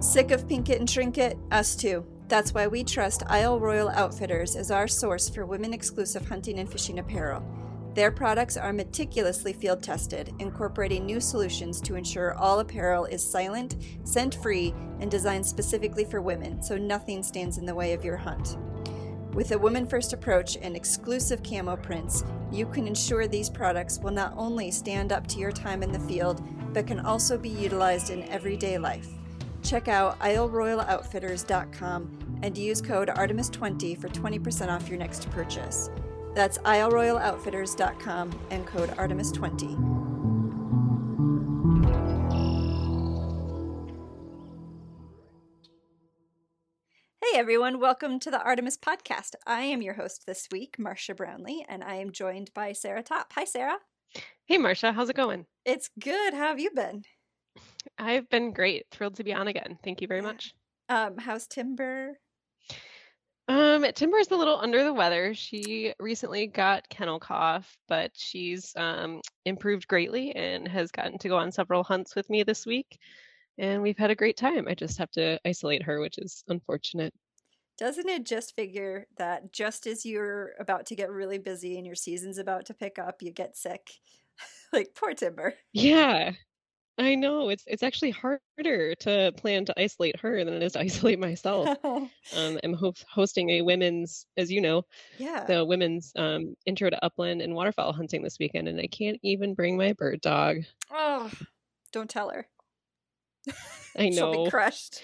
[0.00, 1.36] Sick of Pink it and Shrink it?
[1.50, 2.06] Us too.
[2.26, 6.72] That's why we trust Isle Royale Outfitters as our source for women exclusive hunting and
[6.72, 7.44] fishing apparel.
[7.94, 13.76] Their products are meticulously field tested, incorporating new solutions to ensure all apparel is silent,
[14.04, 18.16] scent free, and designed specifically for women so nothing stands in the way of your
[18.16, 18.56] hunt.
[19.34, 24.12] With a woman first approach and exclusive camo prints, you can ensure these products will
[24.12, 26.42] not only stand up to your time in the field,
[26.72, 29.19] but can also be utilized in everyday life.
[29.62, 35.90] Check out isleroyaloutfitters.com and use code Artemis20 for 20% off your next purchase.
[36.34, 39.96] That's isleroyaloutfitters.com and code Artemis20.
[47.22, 49.34] Hey everyone, welcome to the Artemis Podcast.
[49.46, 53.32] I am your host this week, Marcia Brownlee, and I am joined by Sarah Top.
[53.34, 53.76] Hi, Sarah.
[54.46, 55.46] Hey, Marcia, how's it going?
[55.64, 56.34] It's good.
[56.34, 57.04] How have you been?
[57.98, 58.86] I've been great.
[58.90, 59.78] Thrilled to be on again.
[59.82, 60.54] Thank you very much.
[60.88, 62.18] Um, how's Timber?
[63.48, 65.34] Um, Timber's a little under the weather.
[65.34, 71.36] She recently got kennel cough, but she's um, improved greatly and has gotten to go
[71.36, 72.98] on several hunts with me this week.
[73.58, 74.68] And we've had a great time.
[74.68, 77.12] I just have to isolate her, which is unfortunate.
[77.76, 81.96] Doesn't it just figure that just as you're about to get really busy and your
[81.96, 83.90] season's about to pick up, you get sick?
[84.72, 85.54] like poor Timber.
[85.72, 86.32] Yeah.
[86.98, 90.80] I know it's it's actually harder to plan to isolate her than it is to
[90.80, 91.68] isolate myself.
[91.84, 92.10] um,
[92.62, 94.84] I'm ho- hosting a women's, as you know,
[95.18, 99.18] yeah, the women's um, intro to upland and waterfowl hunting this weekend, and I can't
[99.22, 100.58] even bring my bird dog.
[100.90, 101.30] Oh,
[101.92, 102.46] don't tell her.
[103.98, 104.32] I know.
[104.32, 105.02] She'll be crushed.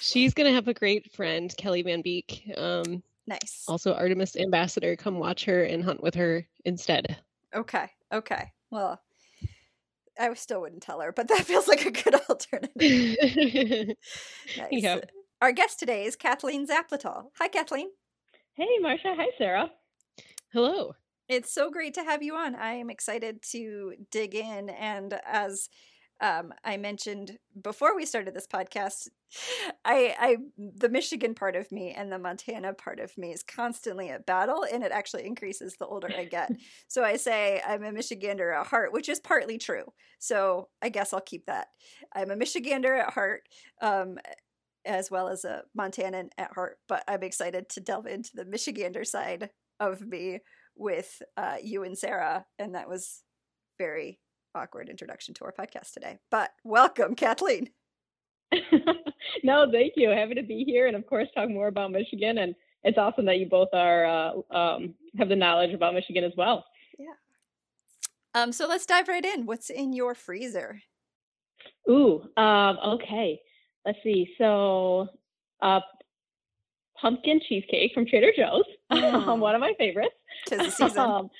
[0.00, 2.50] She's gonna have a great friend, Kelly Van Beek.
[2.56, 3.64] Um, nice.
[3.66, 4.96] Also, Artemis ambassador.
[4.96, 7.16] Come watch her and hunt with her instead.
[7.54, 7.90] Okay.
[8.12, 8.52] Okay.
[8.70, 9.00] Well,
[10.18, 12.76] I still wouldn't tell her, but that feels like a good alternative.
[14.56, 14.68] nice.
[14.70, 15.10] Yep.
[15.40, 17.26] Our guest today is Kathleen Zapletal.
[17.38, 17.88] Hi, Kathleen.
[18.54, 19.14] Hey, Marcia.
[19.16, 19.70] Hi, Sarah.
[20.52, 20.94] Hello.
[21.28, 22.54] It's so great to have you on.
[22.54, 24.70] I am excited to dig in.
[24.70, 25.68] And as
[26.20, 29.08] um, I mentioned before we started this podcast,
[29.84, 34.08] I, I, the Michigan part of me and the Montana part of me is constantly
[34.08, 36.50] at battle, and it actually increases the older I get.
[36.88, 39.84] so I say I'm a Michigander at heart, which is partly true.
[40.18, 41.68] So I guess I'll keep that.
[42.12, 43.42] I'm a Michigander at heart,
[43.80, 44.18] um,
[44.84, 46.78] as well as a Montanan at heart.
[46.88, 50.40] But I'm excited to delve into the Michigander side of me
[50.74, 53.22] with uh, you and Sarah, and that was
[53.78, 54.18] very
[54.54, 56.18] awkward introduction to our podcast today.
[56.30, 57.70] But welcome, Kathleen.
[59.42, 60.10] no, thank you.
[60.10, 62.38] Happy to be here, and of course, talk more about Michigan.
[62.38, 62.54] And
[62.84, 66.64] it's awesome that you both are uh, um, have the knowledge about Michigan as well.
[66.98, 67.06] Yeah.
[68.34, 68.52] Um.
[68.52, 69.46] So let's dive right in.
[69.46, 70.80] What's in your freezer?
[71.90, 72.22] Ooh.
[72.36, 72.78] Um.
[72.84, 73.40] Okay.
[73.84, 74.34] Let's see.
[74.38, 75.08] So,
[75.62, 75.80] uh,
[77.00, 78.64] pumpkin cheesecake from Trader Joe's.
[78.92, 79.38] Mm.
[79.38, 80.14] one of my favorites.
[80.46, 80.98] Tis the season.
[80.98, 81.30] Um,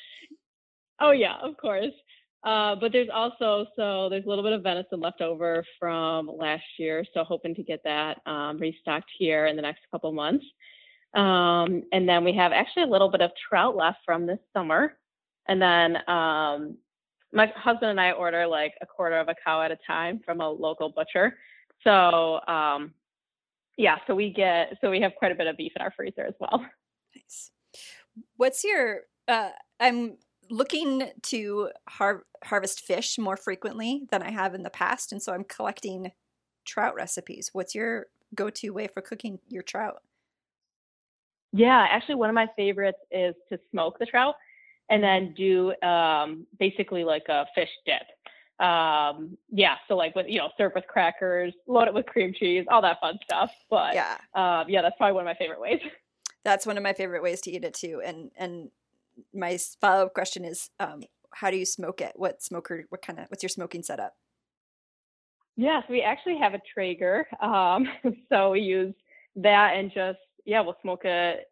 [1.01, 1.93] oh yeah, of course.
[2.45, 6.65] Uh, but there's also so there's a little bit of venison left over from last
[6.79, 10.45] year, so hoping to get that um, restocked here in the next couple months.
[11.15, 14.97] Um, and then we have actually a little bit of trout left from this summer.
[15.49, 16.77] And then um,
[17.33, 20.41] my husband and I order like a quarter of a cow at a time from
[20.41, 21.39] a local butcher.
[21.83, 22.93] So um,
[23.77, 26.25] yeah, so we get so we have quite a bit of beef in our freezer
[26.27, 26.65] as well.
[27.17, 27.51] Nice.
[28.37, 29.51] What's your uh,
[29.81, 30.19] I'm
[30.51, 35.33] looking to har- harvest fish more frequently than I have in the past, and so
[35.33, 36.13] I'm collecting
[36.65, 37.51] trout recipes.
[37.53, 40.03] What's your go-to way for cooking your trout?
[41.53, 44.35] Yeah, actually, one of my favorites is to smoke the trout
[44.91, 48.65] and then do um, basically like a fish dip.
[48.65, 52.67] Um, yeah, so like with you know, serve with crackers, load it with cream cheese,
[52.71, 53.51] all that fun stuff.
[53.71, 55.81] But yeah, uh, yeah, that's probably one of my favorite ways.
[56.45, 58.01] That's one of my favorite ways to eat it too.
[58.03, 58.71] And and
[59.35, 61.03] my follow up question is, um,
[61.33, 62.13] how do you smoke it?
[62.17, 62.85] What smoker?
[62.89, 63.27] What kind of?
[63.29, 64.15] What's your smoking setup?
[65.57, 67.27] Yes, we actually have a Traeger.
[67.41, 67.89] Um,
[68.29, 68.95] so we use
[69.37, 71.51] that and just yeah, we'll smoke it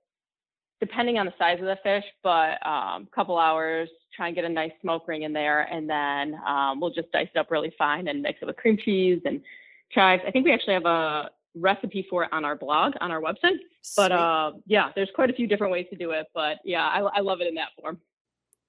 [0.80, 3.88] depending on the size of the fish, but a um, couple hours.
[4.14, 7.28] Try and get a nice smoke ring in there, and then um, we'll just dice
[7.34, 9.42] it up really fine and mix it with cream cheese and
[9.90, 10.22] chives.
[10.26, 13.58] I think we actually have a recipe for it on our blog on our website.
[13.96, 16.26] But uh, yeah, there's quite a few different ways to do it.
[16.34, 17.98] But yeah, I, I love it in that form.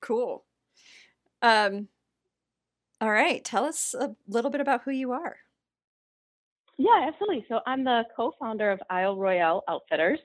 [0.01, 0.43] Cool.
[1.41, 1.87] Um,
[2.99, 5.37] all right, tell us a little bit about who you are.
[6.77, 7.45] Yeah, absolutely.
[7.49, 10.19] So I'm the co-founder of Isle Royale Outfitters,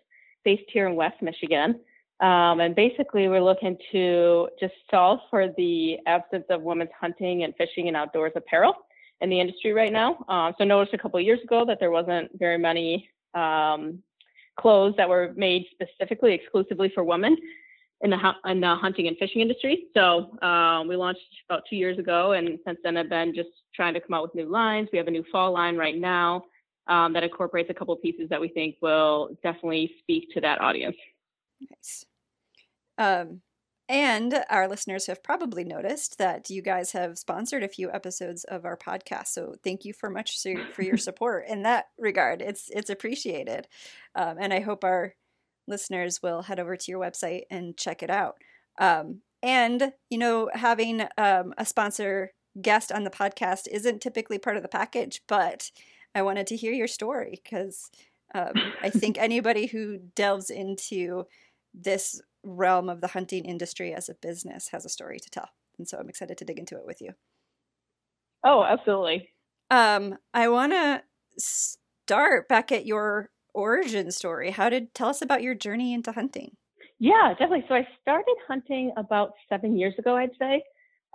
[0.44, 1.80] based here in West Michigan.
[2.20, 7.54] Um, and basically, we're looking to just solve for the absence of women's hunting and
[7.56, 8.74] fishing and outdoors apparel
[9.22, 10.24] in the industry right now.
[10.28, 14.02] Um, so noticed a couple years ago that there wasn't very many um,
[14.58, 17.36] clothes that were made specifically exclusively for women
[18.02, 19.84] in the, in the hunting and fishing industry.
[19.94, 23.94] So um, we launched about two years ago, and since then I've been just trying
[23.94, 24.88] to come out with new lines.
[24.92, 26.44] We have a new fall line right now
[26.88, 30.96] um, that incorporates a couple pieces that we think will definitely speak to that audience.
[31.70, 32.04] Nice.
[32.98, 33.40] Um,
[33.88, 38.64] and our listeners have probably noticed that you guys have sponsored a few episodes of
[38.64, 39.28] our podcast.
[39.28, 40.40] So thank you for much
[40.72, 42.42] for your support in that regard.
[42.42, 43.68] It's it's appreciated,
[44.14, 45.14] um, and I hope our
[45.68, 48.36] listeners will head over to your website and check it out.
[48.78, 54.56] Um, and you know, having um, a sponsor guest on the podcast isn't typically part
[54.56, 55.70] of the package, but
[56.14, 57.90] I wanted to hear your story because
[58.34, 58.52] um,
[58.82, 61.24] I think anybody who delves into
[61.74, 65.50] this realm of the hunting industry as a business has a story to tell.
[65.78, 67.12] And so I'm excited to dig into it with you.
[68.44, 69.28] Oh, absolutely.
[69.70, 71.02] Um, I want to
[71.38, 74.50] start back at your origin story.
[74.50, 76.56] How did tell us about your journey into hunting?
[76.98, 77.64] Yeah, definitely.
[77.68, 80.62] So I started hunting about seven years ago, I'd say.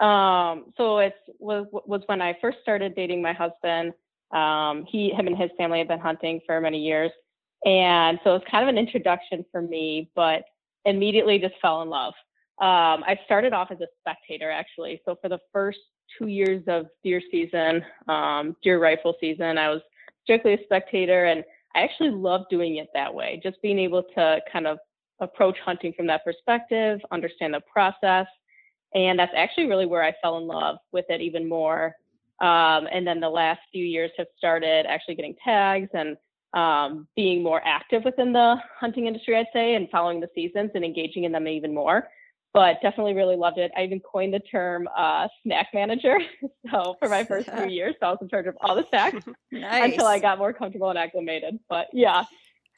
[0.01, 3.93] Um, so it was was when I first started dating my husband.
[4.31, 7.11] Um, he, him, and his family have been hunting for many years,
[7.65, 10.11] and so it was kind of an introduction for me.
[10.13, 10.43] But
[10.87, 12.13] immediately just fell in love.
[12.59, 15.01] Um, I started off as a spectator actually.
[15.05, 15.79] So for the first
[16.17, 19.81] two years of deer season, um, deer rifle season, I was
[20.23, 21.43] strictly a spectator, and
[21.75, 23.39] I actually loved doing it that way.
[23.43, 24.79] Just being able to kind of
[25.19, 28.25] approach hunting from that perspective, understand the process,
[28.95, 31.93] and that's actually really where I fell in love with it even more.
[32.39, 36.15] Um, and then the last few years have started actually getting tags and
[36.57, 40.83] um, being more active within the hunting industry, I'd say, and following the seasons and
[40.83, 42.09] engaging in them even more.
[42.51, 43.71] But definitely really loved it.
[43.77, 46.17] I even coined the term uh, snack manager.
[46.71, 49.83] so for my first few years, I was in charge of all the snacks nice.
[49.91, 51.59] until I got more comfortable and acclimated.
[51.69, 52.23] But yeah,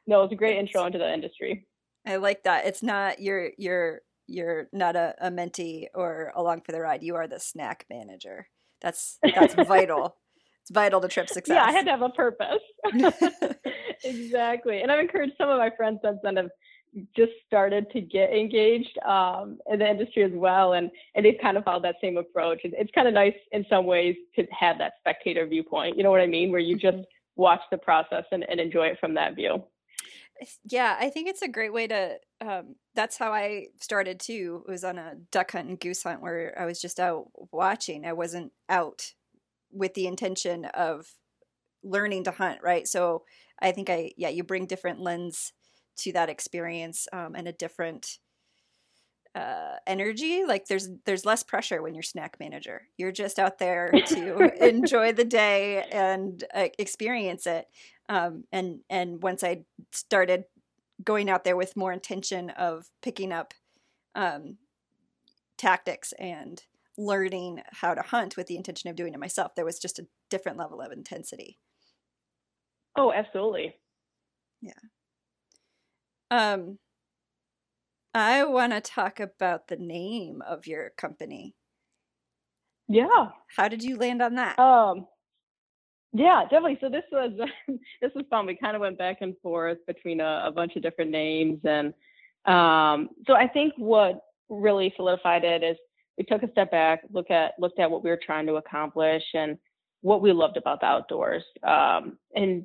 [0.07, 1.65] no, it was a great intro into the industry.
[2.05, 2.65] I like that.
[2.65, 7.03] It's not you're you're you're not a, a mentee or along for the ride.
[7.03, 8.47] You are the snack manager.
[8.81, 10.17] That's that's vital.
[10.69, 11.55] It's vital to trip success.
[11.55, 12.61] Yeah, I had to have a purpose.
[14.03, 14.81] exactly.
[14.81, 16.49] And I've encouraged some of my friends since then have
[17.15, 20.73] just started to get engaged um, in the industry as well.
[20.73, 22.61] And, and they've kind of followed that same approach.
[22.63, 25.97] It's, it's kind of nice in some ways to have that spectator viewpoint.
[25.97, 26.51] You know what I mean?
[26.51, 27.41] Where you just mm-hmm.
[27.41, 29.63] watch the process and, and enjoy it from that view.
[30.63, 32.17] Yeah, I think it's a great way to.
[32.39, 34.63] Um, that's how I started too.
[34.67, 38.05] It was on a duck hunt and goose hunt where I was just out watching.
[38.05, 39.13] I wasn't out
[39.71, 41.07] with the intention of
[41.83, 42.87] learning to hunt, right?
[42.87, 43.23] So
[43.61, 45.53] I think I, yeah, you bring different lens
[45.97, 48.19] to that experience um, and a different
[49.35, 50.43] uh, energy.
[50.45, 52.83] Like there's there's less pressure when you're snack manager.
[52.97, 57.67] You're just out there to enjoy the day and uh, experience it.
[58.07, 60.45] Um, and and once I started
[61.03, 63.53] going out there with more intention of picking up
[64.15, 64.57] um,
[65.57, 66.63] tactics and
[66.99, 69.55] learning how to hunt with the intention of doing it myself.
[69.55, 71.57] There was just a different level of intensity.
[72.97, 73.75] Oh, absolutely.
[74.61, 74.73] Yeah.
[76.29, 76.77] Um,
[78.13, 81.55] I want to talk about the name of your company.
[82.89, 83.29] Yeah.
[83.55, 84.59] How did you land on that?
[84.59, 85.07] Um,
[86.11, 86.79] yeah, definitely.
[86.81, 87.31] So this was
[88.01, 88.47] this was fun.
[88.47, 91.93] We kind of went back and forth between a, a bunch of different names, and
[92.45, 94.19] um, so I think what
[94.49, 95.77] really solidified it is
[96.19, 99.23] we took a step back, look at looked at what we were trying to accomplish
[99.33, 99.57] and
[100.01, 102.63] what we loved about the outdoors, um, and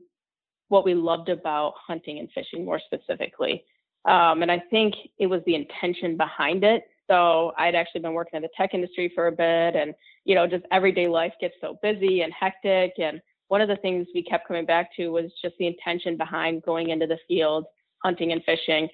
[0.69, 3.65] what we loved about hunting and fishing more specifically.
[4.07, 6.85] Um, and I think it was the intention behind it.
[7.09, 9.95] So I'd actually been working in the tech industry for a bit, and
[10.25, 12.95] you know, just everyday life gets so busy and hectic.
[12.99, 16.63] And one of the things we kept coming back to was just the intention behind
[16.65, 17.67] going into the field,
[18.03, 18.89] hunting and fishing.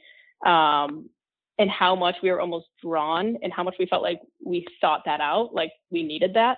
[0.44, 1.08] Um,
[1.60, 5.02] and how much we were almost drawn and how much we felt like we sought
[5.04, 6.56] that out, like we needed that,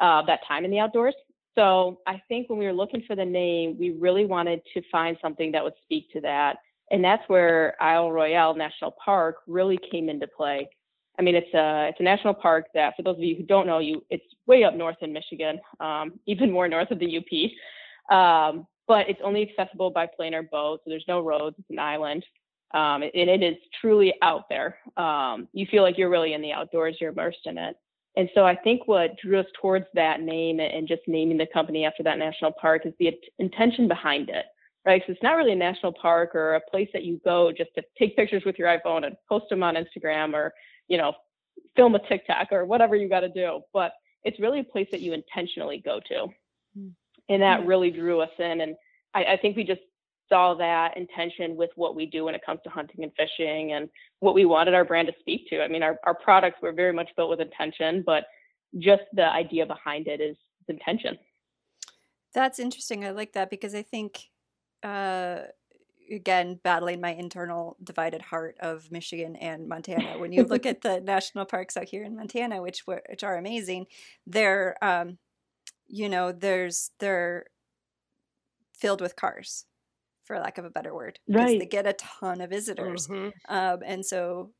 [0.00, 1.14] uh, that time in the outdoors.
[1.54, 5.16] So I think when we were looking for the name, we really wanted to find
[5.22, 6.58] something that would speak to that.
[6.90, 10.68] And that's where Isle Royale National Park really came into play.
[11.18, 13.66] I mean, it's a it's a national park that, for those of you who don't
[13.66, 18.14] know, you it's way up north in Michigan, um, even more north of the UP.
[18.14, 21.56] Um, but it's only accessible by plane or boat, so there's no roads.
[21.58, 22.24] It's an island
[22.74, 24.78] um, and it is truly out there.
[24.96, 27.76] Um, you feel like you're really in the outdoors, you're immersed in it.
[28.16, 31.84] And so I think what drew us towards that name and just naming the company
[31.84, 34.44] after that national park is the intention behind it,
[34.84, 35.02] right?
[35.06, 37.82] So it's not really a national park or a place that you go just to
[37.98, 40.52] take pictures with your iPhone and post them on Instagram or,
[40.86, 41.12] you know,
[41.76, 43.60] film a TikTok or whatever you got to do.
[43.72, 46.28] But it's really a place that you intentionally go to.
[46.78, 46.92] mm.
[47.28, 48.60] and that really drew us in.
[48.60, 48.76] And
[49.14, 49.80] I, I think we just
[50.34, 53.88] saw that intention with what we do when it comes to hunting and fishing and
[54.18, 55.62] what we wanted our brand to speak to.
[55.62, 58.24] I mean, our, our products were very much built with intention, but
[58.80, 60.36] just the idea behind it is
[60.66, 61.16] intention.
[62.32, 63.04] That's interesting.
[63.04, 64.28] I like that because I think,
[64.82, 65.42] uh,
[66.10, 70.18] again, battling my internal divided heart of Michigan and Montana.
[70.18, 73.36] When you look at the national parks out here in Montana, which were, which are
[73.36, 73.86] amazing,
[74.26, 75.18] they're, um,
[75.86, 77.46] you know, there's they're
[78.72, 79.66] filled with cars
[80.24, 81.18] for lack of a better word.
[81.28, 81.58] Right.
[81.58, 83.06] They get a ton of visitors.
[83.08, 83.28] Mm-hmm.
[83.54, 84.50] Um, and so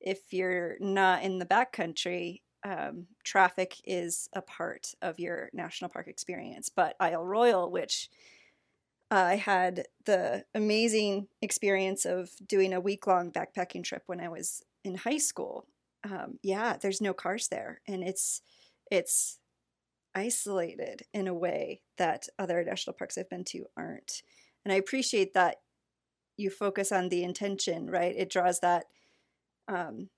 [0.00, 6.08] if you're not in the backcountry, um, traffic is a part of your national park
[6.08, 6.70] experience.
[6.74, 8.08] But Isle Royale, which
[9.10, 14.62] I had the amazing experience of doing a week long backpacking trip when I was
[14.82, 15.66] in high school.
[16.04, 18.42] Um, yeah, there's no cars there, and it's
[18.90, 19.38] it's
[20.14, 24.22] isolated in a way that other national parks I've been to aren't
[24.64, 25.56] and i appreciate that
[26.36, 28.86] you focus on the intention right it draws that
[29.68, 30.08] um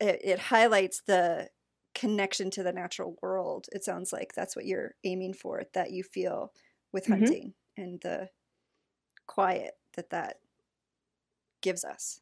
[0.00, 1.48] it, it highlights the
[1.94, 6.02] connection to the natural world it sounds like that's what you're aiming for that you
[6.02, 6.52] feel
[6.92, 7.24] with mm-hmm.
[7.24, 8.28] hunting and the
[9.26, 10.36] quiet that that
[11.60, 12.20] gives us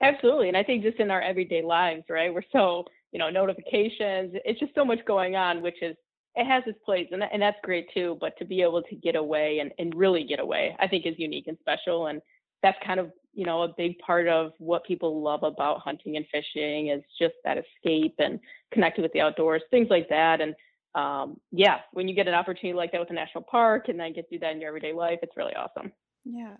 [0.00, 4.32] absolutely and i think just in our everyday lives right we're so you know notifications
[4.44, 5.96] it's just so much going on which is
[6.36, 9.16] it has its place and, and that's great too but to be able to get
[9.16, 12.20] away and, and really get away i think is unique and special and
[12.62, 16.26] that's kind of you know a big part of what people love about hunting and
[16.30, 18.38] fishing is just that escape and
[18.72, 20.54] connected with the outdoors things like that and
[20.96, 24.12] um, yeah when you get an opportunity like that with a national park and then
[24.12, 25.92] get to do that in your everyday life it's really awesome.
[26.24, 26.56] Yeah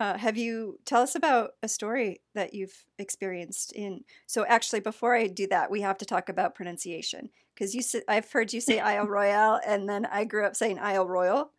[0.00, 4.00] uh, have you tell us about a story that you've experienced in?
[4.26, 7.82] So actually, before I do that, we have to talk about pronunciation because you.
[8.08, 11.52] I've heard you say Isle Royale, and then I grew up saying Isle Royal.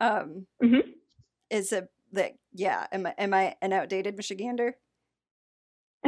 [0.00, 0.90] Um, mm-hmm.
[1.48, 2.86] Is it like yeah?
[2.92, 4.72] Am I am I an outdated Michigander?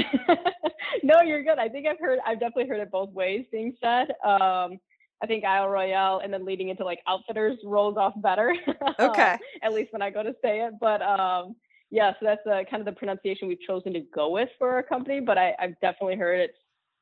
[1.03, 1.59] no, you're good.
[1.59, 2.19] I think I've heard.
[2.27, 4.13] I've definitely heard it both ways being said.
[4.23, 4.79] Um,
[5.23, 8.55] I think Isle Royale and then leading into like Outfitters rolls off better.
[8.99, 9.37] Okay.
[9.63, 10.75] at least when I go to say it.
[10.81, 11.57] But um,
[11.91, 14.83] yeah, so that's uh, kind of the pronunciation we've chosen to go with for our
[14.83, 15.21] company.
[15.21, 16.55] But I, I've definitely heard it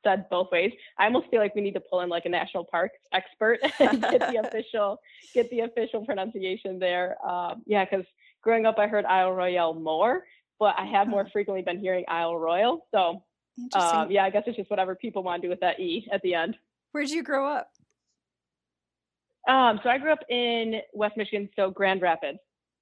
[0.03, 0.71] said both ways.
[0.97, 4.01] I almost feel like we need to pull in like a national parks expert and
[4.01, 4.99] get the official
[5.33, 7.15] get the official pronunciation there.
[7.25, 8.05] Um, yeah, because
[8.41, 10.23] growing up I heard Isle Royale more,
[10.59, 11.29] but I have more uh-huh.
[11.33, 12.85] frequently been hearing Isle Royal.
[12.91, 13.23] So
[13.73, 16.21] um, yeah, I guess it's just whatever people want to do with that e at
[16.21, 16.55] the end.
[16.91, 17.71] Where'd you grow up?
[19.47, 22.39] Um, so I grew up in West Michigan, so Grand Rapids.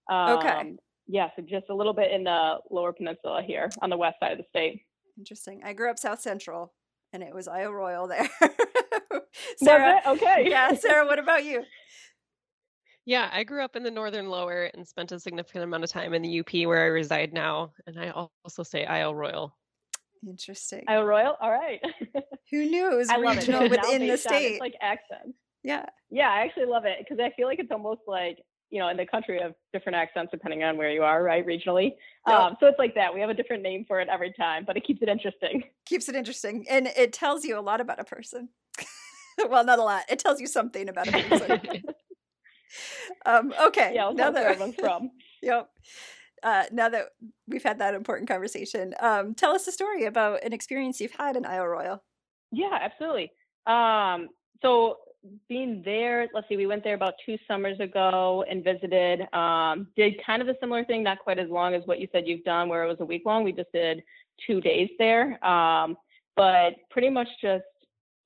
[0.09, 0.75] Um, okay.
[1.07, 4.33] Yeah, so just a little bit in the lower peninsula here on the west side
[4.33, 4.81] of the state.
[5.17, 5.61] Interesting.
[5.63, 6.73] I grew up South Central,
[7.13, 8.29] and it was Isle Royale there.
[9.57, 10.45] Sarah, okay.
[10.49, 11.63] yeah, Sarah, what about you?
[13.05, 16.13] Yeah, I grew up in the northern lower and spent a significant amount of time
[16.13, 17.71] in the UP where I reside now.
[17.87, 18.11] And I
[18.45, 19.57] also say Isle Royale.
[20.25, 20.83] Interesting.
[20.87, 21.37] Isle Royale?
[21.41, 21.81] All right.
[22.51, 23.71] Who knew it was I regional it.
[23.71, 24.59] within the state?
[24.59, 25.37] like accents.
[25.63, 25.85] Yeah.
[26.09, 28.39] Yeah, I actually love it because I feel like it's almost like,
[28.69, 31.91] you know, in the country of different accents depending on where you are, right, regionally.
[32.27, 32.39] Yep.
[32.39, 33.13] Um, so it's like that.
[33.13, 35.63] We have a different name for it every time, but it keeps it interesting.
[35.85, 36.65] Keeps it interesting.
[36.69, 38.49] And it tells you a lot about a person.
[39.49, 40.03] well, not a lot.
[40.09, 41.61] It tells you something about a person.
[43.25, 43.91] um, okay.
[43.93, 45.11] Yeah, now that everyone's from.
[45.41, 45.69] yep.
[46.43, 47.05] Uh, now that
[47.47, 51.35] we've had that important conversation, um, tell us a story about an experience you've had
[51.35, 52.03] in Isle Royale.
[52.51, 53.31] Yeah, absolutely.
[53.67, 54.29] Um,
[54.61, 54.97] so
[55.47, 59.21] being there, let's see, we went there about two summers ago and visited.
[59.33, 62.23] Um, did kind of a similar thing, not quite as long as what you said
[62.25, 63.43] you've done, where it was a week long.
[63.43, 64.03] We just did
[64.47, 65.95] two days there, um,
[66.35, 67.63] but pretty much just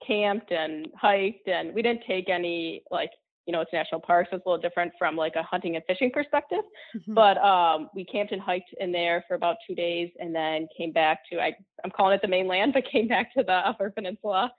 [0.06, 3.12] camped and hiked, and we didn't take any like
[3.46, 5.84] you know it's national park, so it's a little different from like a hunting and
[5.86, 6.64] fishing perspective.
[6.96, 7.14] Mm-hmm.
[7.14, 10.92] But um, we camped and hiked in there for about two days, and then came
[10.92, 14.52] back to I, I'm calling it the mainland, but came back to the Upper Peninsula.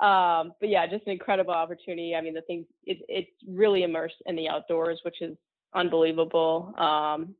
[0.00, 2.14] Um, but yeah, just an incredible opportunity.
[2.14, 5.36] I mean, the thing it, it's really immersed in the outdoors, which is
[5.74, 6.74] unbelievable.
[6.78, 7.34] Um,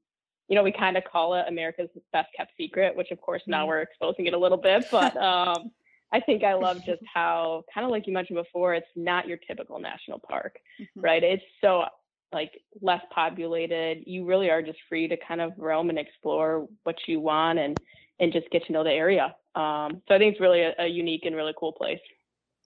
[0.48, 3.60] you know, we kind of call it America's best kept secret, which of course now
[3.60, 3.68] mm-hmm.
[3.68, 4.84] we're exposing it a little bit.
[4.90, 5.70] But um,
[6.12, 9.38] I think I love just how, kind of like you mentioned before, it's not your
[9.38, 11.00] typical national park, mm-hmm.
[11.00, 11.22] right?
[11.22, 11.84] It's so
[12.32, 12.52] like
[12.82, 14.02] less populated.
[14.06, 17.78] You really are just free to kind of roam and explore what you want and
[18.18, 19.34] and just get to know the area.
[19.54, 21.98] Um, so I think it's really a, a unique and really cool place.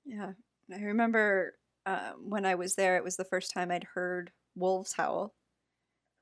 [0.05, 0.33] Yeah.
[0.73, 1.55] I remember
[1.87, 5.35] um, when I was there, it was the first time I'd heard wolves howl,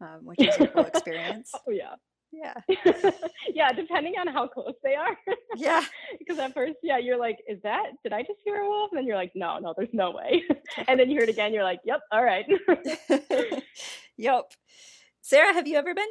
[0.00, 1.52] um, which was a cool experience.
[1.54, 1.94] oh, yeah.
[2.32, 2.54] Yeah.
[3.54, 5.16] yeah, depending on how close they are.
[5.54, 5.84] Yeah.
[6.18, 8.90] because at first, yeah, you're like, is that, did I just hear a wolf?
[8.90, 10.42] And then you're like, no, no, there's no way.
[10.88, 12.46] and then you hear it again, you're like, yep, all right.
[14.16, 14.50] yep.
[15.20, 16.08] Sarah, have you ever been?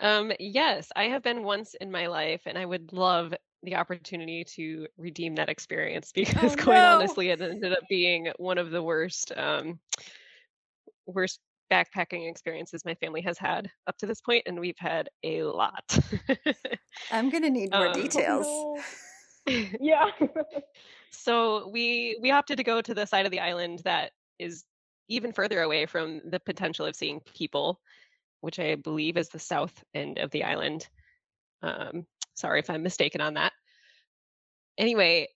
[0.00, 3.32] um, yes, I have been once in my life, and I would love
[3.62, 6.96] the opportunity to redeem that experience because, Oh, quite no.
[6.96, 9.80] honestly, it ended up being one of the worst, um,
[11.06, 15.42] worst backpacking experiences my family has had up to this point, and we've had a
[15.42, 15.98] lot.
[17.10, 18.46] I'm going to need more Um, details.
[18.46, 18.84] Oh,
[19.48, 19.68] no.
[19.80, 20.10] yeah.
[21.10, 24.64] so we we opted to go to the side of the island that is
[25.08, 27.80] even further away from the potential of seeing people,
[28.40, 30.88] which I believe is the south end of the island.
[31.62, 32.06] Um,
[32.36, 33.52] sorry if I'm mistaken on that.
[34.78, 35.28] Anyway,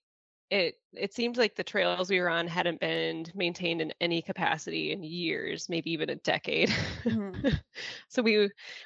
[0.51, 4.93] it it seemed like the trails we were on hadn't been maintained in any capacity
[4.93, 6.71] in years, maybe even a decade.
[7.09, 7.45] Mhm.
[8.09, 8.39] so we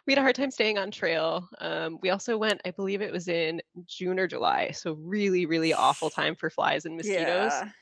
[0.06, 1.48] we had a hard time staying on trail.
[1.58, 5.74] Um, we also went, I believe it was in June or July, so really really
[5.74, 7.72] awful time for flies and mosquitoes Yeah.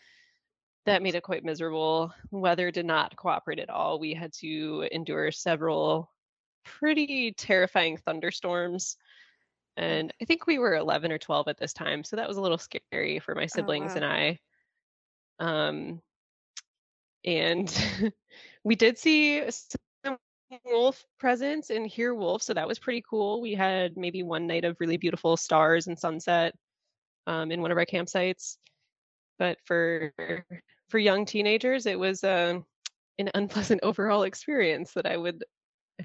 [0.85, 2.13] that made it quite miserable.
[2.31, 3.99] Weather did not cooperate at all.
[4.01, 6.11] We had to endure several
[6.65, 8.97] pretty terrifying thunderstorms.
[9.77, 12.41] And I think we were 11 or 12 at this time, so that was a
[12.41, 13.97] little scary for my siblings wow.
[13.97, 14.39] and I.
[15.39, 16.03] Um,
[17.25, 18.13] and
[18.65, 19.43] we did see
[20.05, 20.19] some
[20.67, 23.41] wolf presence and hear wolves, so that was pretty cool.
[23.41, 26.55] We had maybe one night of really beautiful stars and sunset
[27.27, 28.57] um, in one of our campsites
[29.43, 30.13] but for
[30.89, 32.65] for young teenagers it was um
[33.19, 35.43] an unpleasant overall experience that i would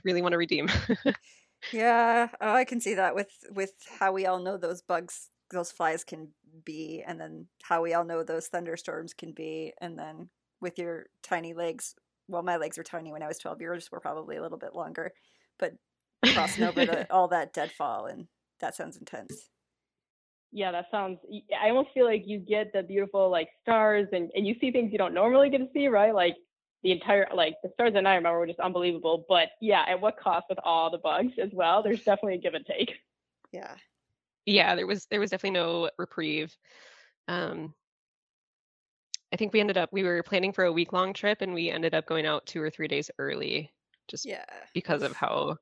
[0.03, 0.67] really want to redeem
[1.71, 2.29] Yeah.
[2.39, 6.03] Oh, I can see that with with how we all know those bugs, those flies
[6.03, 6.33] can
[6.63, 10.29] be, and then how we all know those thunderstorms can be, and then
[10.61, 11.95] with your tiny legs.
[12.27, 13.61] Well, my legs were tiny when I was twelve.
[13.61, 15.13] Yours were probably a little bit longer,
[15.59, 15.73] but
[16.31, 18.27] crossing over the, all that deadfall, and
[18.59, 19.49] that sounds intense.
[20.51, 21.19] yeah, that sounds,
[21.61, 24.91] I almost feel like you get the beautiful like stars and, and you see things
[24.91, 26.13] you don't normally get to see, right?
[26.13, 26.35] Like
[26.83, 29.25] the entire, like the stars that I remember were just unbelievable.
[29.27, 31.81] But yeah, at what cost with all the bugs as well?
[31.83, 32.91] There's definitely a give and take.
[33.51, 33.75] Yeah.
[34.45, 36.55] yeah there was there was definitely no reprieve
[37.27, 37.73] um
[39.33, 41.69] i think we ended up we were planning for a week long trip and we
[41.69, 43.71] ended up going out two or three days early
[44.07, 44.45] just Yeah.
[44.73, 45.57] because of how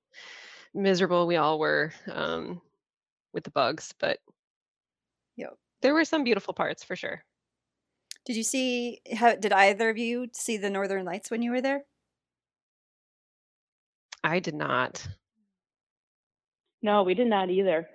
[0.73, 2.59] miserable we all were um
[3.33, 4.19] with the bugs but
[5.37, 5.55] Yep.
[5.81, 7.23] there were some beautiful parts for sure
[8.25, 9.01] Did you see?
[9.15, 11.83] How, did either of you see the Northern Lights when you were there?
[14.25, 15.07] i did not
[16.81, 17.87] No, we did not either.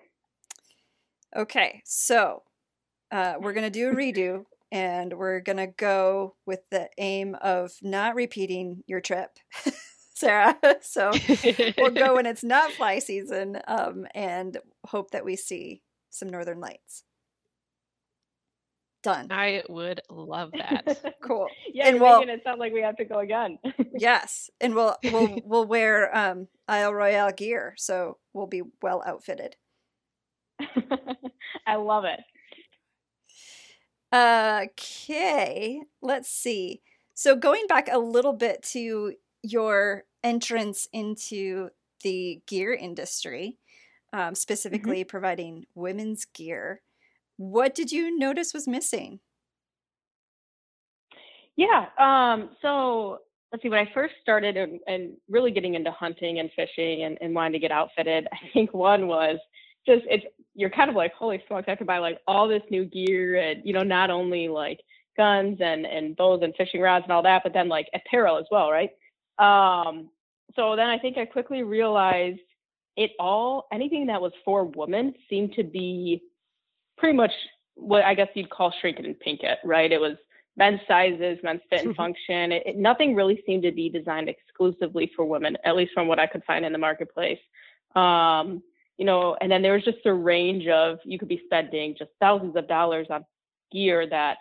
[1.37, 2.43] Okay, so
[3.11, 8.15] uh, we're gonna do a redo, and we're gonna go with the aim of not
[8.15, 9.31] repeating your trip,
[10.15, 10.57] Sarah.
[10.81, 11.13] so
[11.79, 16.61] we'll go when it's not fly season, um, and hope that we see some northern
[16.61, 17.05] lights.
[19.03, 19.29] Done.
[19.31, 21.15] I would love that.
[21.23, 21.49] Cool.
[21.73, 23.59] yeah, And well- making it sound like we have to go again.
[23.97, 29.57] Yes, and we'll we'll we'll wear um, Isle Royale gear, so we'll be well outfitted.
[31.67, 32.21] I love it.
[34.13, 36.81] Okay, let's see.
[37.15, 41.71] So going back a little bit to your entrance into
[42.03, 43.59] the gear industry,
[44.13, 46.81] um, specifically providing women's gear,
[47.41, 49.19] what did you notice was missing?
[51.57, 51.87] Yeah.
[51.99, 56.51] Um, so let's see, when I first started and, and really getting into hunting and
[56.55, 59.39] fishing and, and wanting to get outfitted, I think one was
[59.87, 62.63] just it's you're kind of like, holy smokes, I have to buy like all this
[62.71, 64.81] new gear and you know, not only like
[65.17, 68.45] guns and, and bows and fishing rods and all that, but then like apparel as
[68.51, 68.91] well, right?
[69.39, 70.11] Um,
[70.55, 72.41] so then I think I quickly realized
[72.99, 76.23] it all anything that was for women seemed to be
[77.01, 77.33] pretty much
[77.75, 79.91] what I guess you'd call shrink it and pink it, right?
[79.91, 80.17] It was
[80.57, 82.53] men's sizes, men's fit and function.
[82.53, 86.19] It, it, nothing really seemed to be designed exclusively for women, at least from what
[86.19, 87.39] I could find in the marketplace.
[87.97, 88.63] Um,
[88.99, 92.11] you know, and then there was just a range of you could be spending just
[92.21, 93.25] thousands of dollars on
[93.73, 94.37] gear that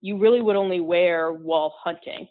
[0.00, 2.28] you really would only wear while hunting.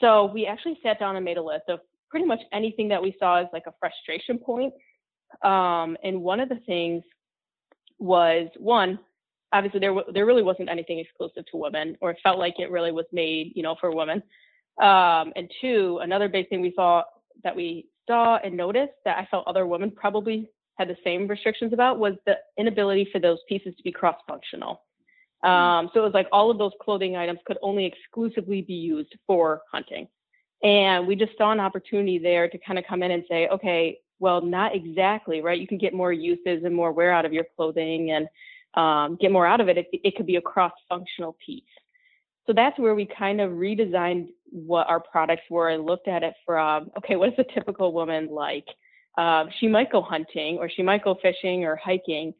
[0.00, 3.14] So we actually sat down and made a list of pretty much anything that we
[3.18, 4.74] saw as like a frustration point.
[5.44, 7.02] Um, and one of the things
[7.98, 8.98] was one,
[9.52, 12.92] obviously there there really wasn't anything exclusive to women, or it felt like it really
[12.92, 14.22] was made, you know, for women.
[14.80, 17.02] Um, and two, another big thing we saw
[17.44, 21.72] that we saw and noticed that I felt other women probably had the same restrictions
[21.72, 24.82] about was the inability for those pieces to be cross-functional.
[25.42, 29.14] Um, so it was like all of those clothing items could only exclusively be used
[29.26, 30.08] for hunting.
[30.62, 33.98] And we just saw an opportunity there to kind of come in and say, okay,
[34.18, 35.60] well, not exactly, right?
[35.60, 38.28] You can get more uses and more wear out of your clothing and
[38.74, 39.78] um, get more out of it.
[39.78, 41.62] It, it could be a cross functional piece.
[42.46, 46.34] So that's where we kind of redesigned what our products were and looked at it
[46.44, 48.66] from, okay, what is a typical woman like?
[49.18, 52.32] Uh, she might go hunting or she might go fishing or hiking,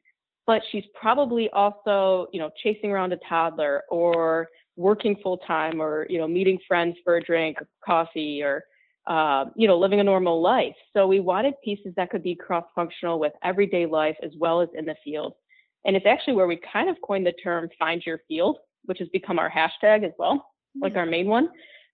[0.47, 6.07] but she's probably also, you know, chasing around a toddler or working full time or,
[6.09, 8.63] you know, meeting friends for a drink or coffee or,
[9.07, 10.75] uh, you know, living a normal life.
[10.93, 14.69] So we wanted pieces that could be cross functional with everyday life as well as
[14.77, 15.35] in the field.
[15.85, 19.09] And it's actually where we kind of coined the term find your field, which has
[19.11, 20.83] become our hashtag as well, mm-hmm.
[20.83, 21.49] like our main one.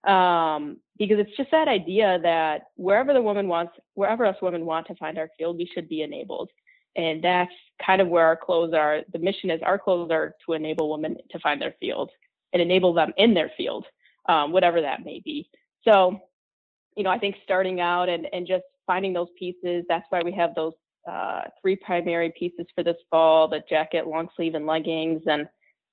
[0.05, 4.87] Um, because it's just that idea that wherever the woman wants, wherever us women want
[4.87, 6.51] to find our field, we should be enabled.
[6.97, 7.53] And that's
[7.85, 9.01] kind of where our clothes are.
[9.13, 12.11] The mission is our clothes are to enable women to find their field
[12.53, 13.87] and enable them in their field,
[14.29, 15.49] um, whatever that may be.
[15.85, 16.21] So,
[16.97, 20.33] you know, I think starting out and, and just finding those pieces, that's why we
[20.33, 20.75] have those
[21.09, 25.23] uh, three primary pieces for this fall, the jacket, long sleeve, and leggings.
[25.27, 25.49] And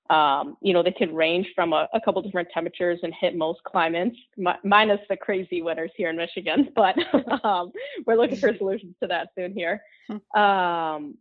[0.09, 3.63] um, you know, they can range from a, a, couple different temperatures and hit most
[3.63, 4.17] climates,
[4.63, 6.69] minus the crazy winters here in Michigan.
[6.75, 6.95] But
[7.43, 7.71] um,
[8.07, 9.83] we're looking for solutions to that soon here.
[10.07, 10.39] Hmm.
[10.39, 11.17] Um,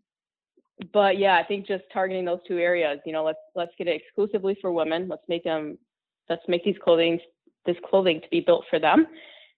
[0.93, 3.01] but yeah, I think just targeting those two areas.
[3.05, 5.07] You know, let's let's get it exclusively for women.
[5.09, 5.77] Let's make them.
[6.31, 7.21] Let's make these clothing
[7.67, 9.07] this clothing to be built for them.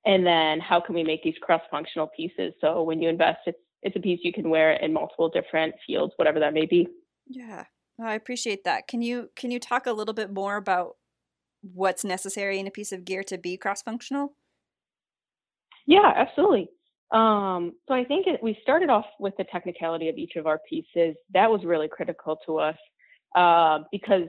[0.04, 2.54] And then how can we make these cross-functional pieces?
[2.60, 6.12] So when you invest, it's it's a piece you can wear in multiple different fields,
[6.16, 6.86] whatever that may be.
[7.26, 7.64] Yeah,
[8.02, 8.88] I appreciate that.
[8.88, 10.96] Can you can you talk a little bit more about
[11.62, 14.34] what's necessary in a piece of gear to be cross functional?
[15.86, 16.70] Yeah, absolutely.
[17.10, 20.60] Um, so I think it, we started off with the technicality of each of our
[20.68, 21.16] pieces.
[21.34, 22.76] That was really critical to us
[23.34, 24.28] uh, because,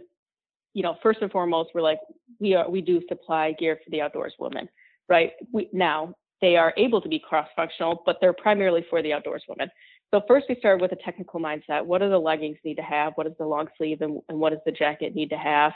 [0.74, 2.00] you know, first and foremost, we're like
[2.40, 4.68] we are we do supply gear for the outdoors woman,
[5.12, 5.34] right?
[5.52, 9.44] We, now they are able to be cross functional, but they're primarily for the outdoors
[9.48, 9.70] woman.
[10.10, 11.86] So first we started with a technical mindset.
[11.86, 13.14] What do the leggings need to have?
[13.16, 15.74] What does the long sleeve and, and what does the jacket need to have?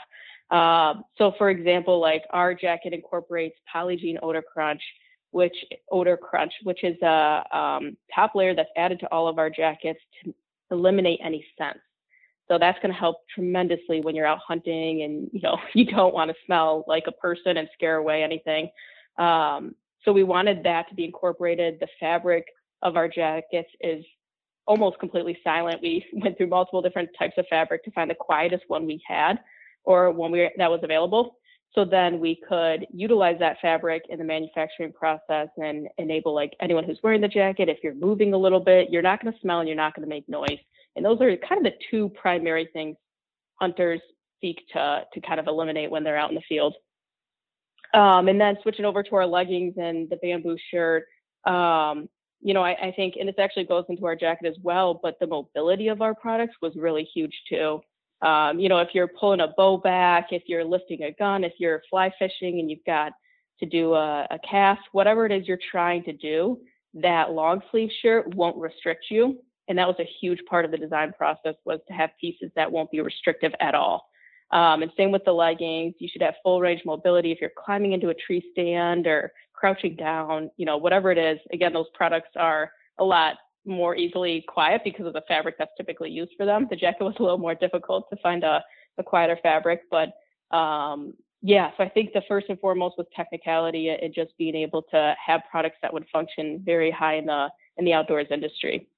[0.50, 4.82] Uh, so for example, like our jacket incorporates Polygiene Odor Crunch,
[5.32, 5.56] which
[5.92, 10.00] Odor Crunch, which is a um, top layer that's added to all of our jackets
[10.24, 10.34] to
[10.70, 11.80] eliminate any scents.
[12.48, 16.14] So that's going to help tremendously when you're out hunting and you know you don't
[16.14, 18.70] want to smell like a person and scare away anything.
[19.18, 19.74] Um,
[20.04, 21.78] so we wanted that to be incorporated.
[21.80, 22.46] The fabric
[22.82, 24.04] of our jackets is
[24.66, 25.80] almost completely silent.
[25.82, 29.38] We went through multiple different types of fabric to find the quietest one we had
[29.84, 31.36] or one we, that was available.
[31.74, 36.84] So then we could utilize that fabric in the manufacturing process and enable like anyone
[36.84, 39.60] who's wearing the jacket, if you're moving a little bit, you're not going to smell
[39.60, 40.58] and you're not going to make noise.
[40.94, 42.96] And those are kind of the two primary things
[43.60, 44.00] hunters
[44.40, 46.74] seek to, to kind of eliminate when they're out in the field.
[47.94, 51.04] Um, and then switching over to our leggings and the bamboo shirt,
[51.44, 52.08] um,
[52.40, 55.18] you know, I, I, think, and this actually goes into our jacket as well, but
[55.20, 57.80] the mobility of our products was really huge too.
[58.22, 61.52] Um, you know, if you're pulling a bow back, if you're lifting a gun, if
[61.58, 63.12] you're fly fishing and you've got
[63.60, 66.58] to do a, a cast, whatever it is you're trying to do,
[66.94, 69.38] that long sleeve shirt won't restrict you.
[69.68, 72.70] And that was a huge part of the design process was to have pieces that
[72.70, 74.08] won't be restrictive at all.
[74.52, 75.94] Um, and same with the leggings.
[75.98, 79.96] You should have full range mobility if you're climbing into a tree stand or crouching
[79.96, 81.38] down, you know, whatever it is.
[81.52, 86.10] Again, those products are a lot more easily quiet because of the fabric that's typically
[86.10, 86.68] used for them.
[86.70, 88.62] The jacket was a little more difficult to find a,
[88.98, 90.12] a quieter fabric, but
[90.56, 94.82] um, yeah, so I think the first and foremost was technicality and just being able
[94.90, 98.88] to have products that would function very high in the in the outdoors industry.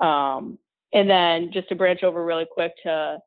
[0.00, 0.58] Um,
[0.92, 3.18] and then just to branch over really quick to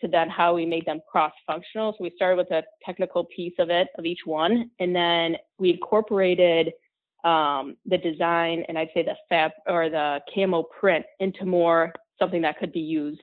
[0.00, 1.92] to then how we made them cross-functional.
[1.92, 5.70] So we started with a technical piece of it, of each one, and then we
[5.70, 6.72] incorporated
[7.24, 12.42] um, the design and I'd say the fab or the camo print into more something
[12.42, 13.22] that could be used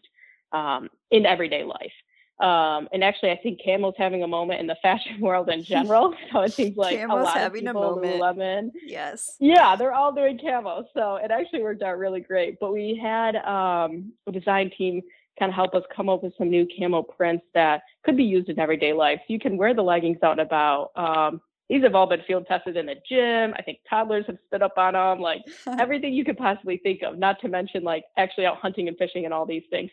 [0.52, 1.94] um, in everyday life.
[2.42, 6.16] Um, and actually, I think camo's having a moment in the fashion world in general.
[6.32, 8.22] So it seems like camo's a lot having of people, a moment.
[8.22, 10.86] Lululemon, yes, yeah, they're all doing camo.
[10.96, 12.58] So it actually worked out really great.
[12.60, 15.02] But we had um, a design team
[15.40, 18.50] kind of help us come up with some new camo prints that could be used
[18.50, 19.20] in everyday life.
[19.20, 20.92] So you can wear the leggings out and about.
[20.96, 23.54] Um, these have all been field tested in the gym.
[23.58, 25.42] I think toddlers have stood up on them, like
[25.80, 29.26] everything you could possibly think of, not to mention like actually out hunting and fishing
[29.26, 29.90] and all these things.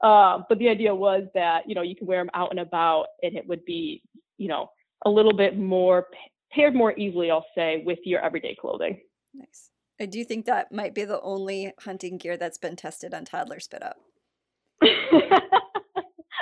[0.00, 3.06] Uh, but the idea was that, you know, you can wear them out and about
[3.22, 4.02] and it would be,
[4.38, 4.70] you know,
[5.04, 6.06] a little bit more
[6.50, 9.00] paired more easily, I'll say, with your everyday clothing.
[9.34, 9.70] Nice.
[10.00, 13.60] I do think that might be the only hunting gear that's been tested on toddler
[13.60, 13.96] spit up.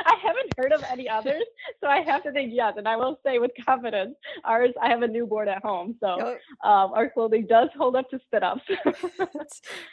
[0.07, 1.43] I haven't heard of any others,
[1.81, 2.75] so I have to think yes.
[2.77, 4.71] And I will say with confidence, ours.
[4.81, 6.69] I have a newborn at home, so oh.
[6.69, 8.63] um, our clothing does hold up to spit ups.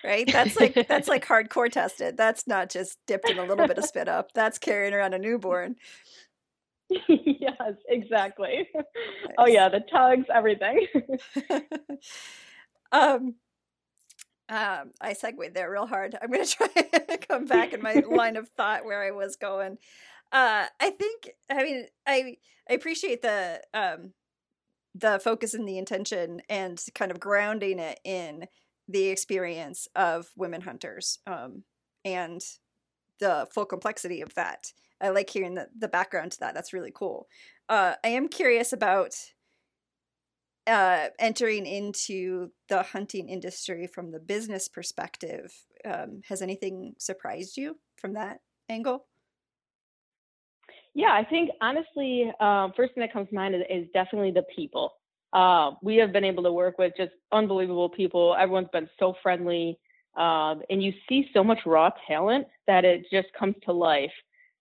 [0.04, 0.30] right?
[0.32, 2.18] That's like that's like hardcore tested.
[2.18, 4.34] That's not just dipped in a little bit of spit up.
[4.34, 5.76] That's carrying around a newborn.
[7.08, 8.68] yes, exactly.
[8.74, 8.86] Nice.
[9.38, 10.88] Oh yeah, the tugs, everything.
[12.92, 13.36] um,
[14.50, 16.18] um, I segued there real hard.
[16.22, 19.36] I'm going to try and come back in my line of thought where I was
[19.36, 19.78] going.
[20.32, 22.38] Uh, I think, I mean, I
[22.70, 24.14] I appreciate the um,
[24.96, 28.48] the focus and the intention and kind of grounding it in
[28.88, 31.64] the experience of women hunters um,
[32.06, 32.42] and
[33.20, 34.72] the full complexity of that.
[35.02, 36.54] I like hearing the, the background to that.
[36.54, 37.28] That's really cool.
[37.70, 39.16] Uh, I am curious about
[40.68, 45.54] uh, entering into the hunting industry from the business perspective.
[45.86, 49.06] Um, has anything surprised you from that angle?
[50.96, 54.46] Yeah, I think honestly, um, first thing that comes to mind is, is definitely the
[54.56, 54.94] people.
[55.34, 58.36] Uh, we have been able to work with just unbelievable people.
[58.40, 59.80] Everyone's been so friendly,
[60.16, 64.12] um, and you see so much raw talent that it just comes to life.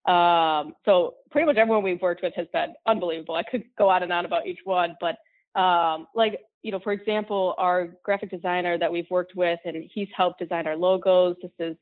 [0.07, 3.35] Um, so pretty much everyone we've worked with has been unbelievable.
[3.35, 5.17] I could go on and on about each one, but
[5.55, 10.09] um, like you know, for example, our graphic designer that we've worked with, and he's
[10.17, 11.37] helped design our logos.
[11.43, 11.77] This is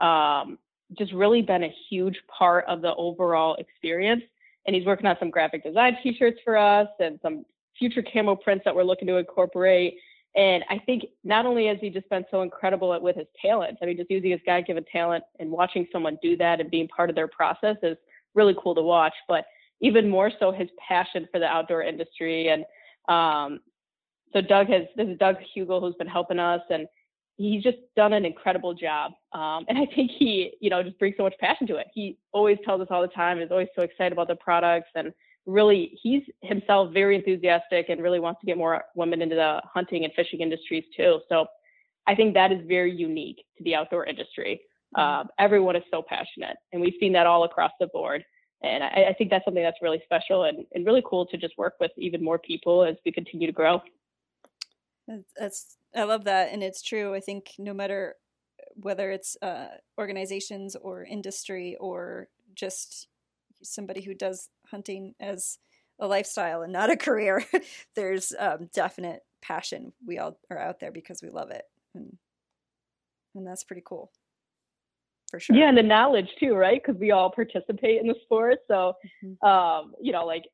[0.00, 0.58] um,
[0.98, 4.22] just really been a huge part of the overall experience.
[4.66, 7.44] And he's working on some graphic design T-shirts for us and some
[7.78, 9.98] future camo prints that we're looking to incorporate.
[10.36, 13.78] And I think not only has he just been so incredible at, with his talents,
[13.82, 17.08] I mean, just using his God-given talent and watching someone do that and being part
[17.08, 17.96] of their process is
[18.34, 19.14] really cool to watch.
[19.28, 19.44] But
[19.80, 22.64] even more so, his passion for the outdoor industry and
[23.08, 23.60] um,
[24.32, 26.86] so Doug has this is Doug Hugel who's been helping us, and
[27.36, 29.12] he's just done an incredible job.
[29.32, 31.86] Um, and I think he, you know, just brings so much passion to it.
[31.94, 35.12] He always tells us all the time, is always so excited about the products, and
[35.46, 40.04] really, he's himself very enthusiastic and really wants to get more women into the hunting
[40.04, 41.20] and fishing industries too.
[41.28, 41.46] So
[42.06, 44.60] I think that is very unique to the outdoor industry.
[44.94, 48.24] Uh, everyone is so passionate, and we've seen that all across the board
[48.64, 51.56] and I, I, think that's something that's really special and, and really cool to just
[51.58, 53.82] work with even more people as we continue to grow.
[55.36, 57.14] That's I love that, and it's true.
[57.14, 58.16] I think no matter
[58.74, 63.08] whether it's uh, organizations or industry or just
[63.62, 65.58] somebody who does hunting as
[66.00, 67.44] a lifestyle and not a career,
[67.94, 69.92] there's um, definite passion.
[70.06, 72.16] We all are out there because we love it, and
[73.34, 74.10] and that's pretty cool
[75.30, 75.56] for sure.
[75.56, 76.80] Yeah, and the knowledge too, right?
[76.84, 78.58] Because we all participate in the sport.
[78.68, 79.46] So, mm-hmm.
[79.46, 80.44] um, you know, like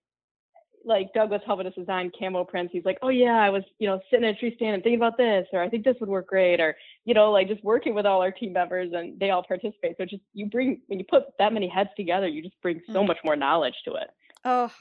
[0.84, 2.72] like Doug was helping us design camo prints.
[2.72, 4.98] He's like, oh yeah, I was, you know, sitting in a tree stand and thinking
[4.98, 7.94] about this, or I think this would work great, or you know, like just working
[7.94, 9.96] with all our team members and they all participate.
[9.98, 12.94] So just you bring when you put that many heads together, you just bring so
[12.94, 13.08] mm-hmm.
[13.08, 14.08] much more knowledge to it.
[14.44, 14.72] Oh,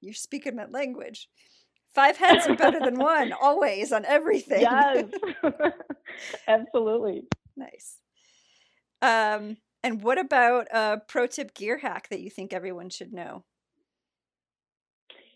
[0.00, 1.28] you're speaking my language.
[1.94, 4.62] Five heads are better than one, always on everything.
[4.62, 5.04] Yes,
[6.48, 7.24] absolutely.
[7.56, 7.98] Nice.
[9.02, 13.44] Um, and what about a pro tip gear hack that you think everyone should know?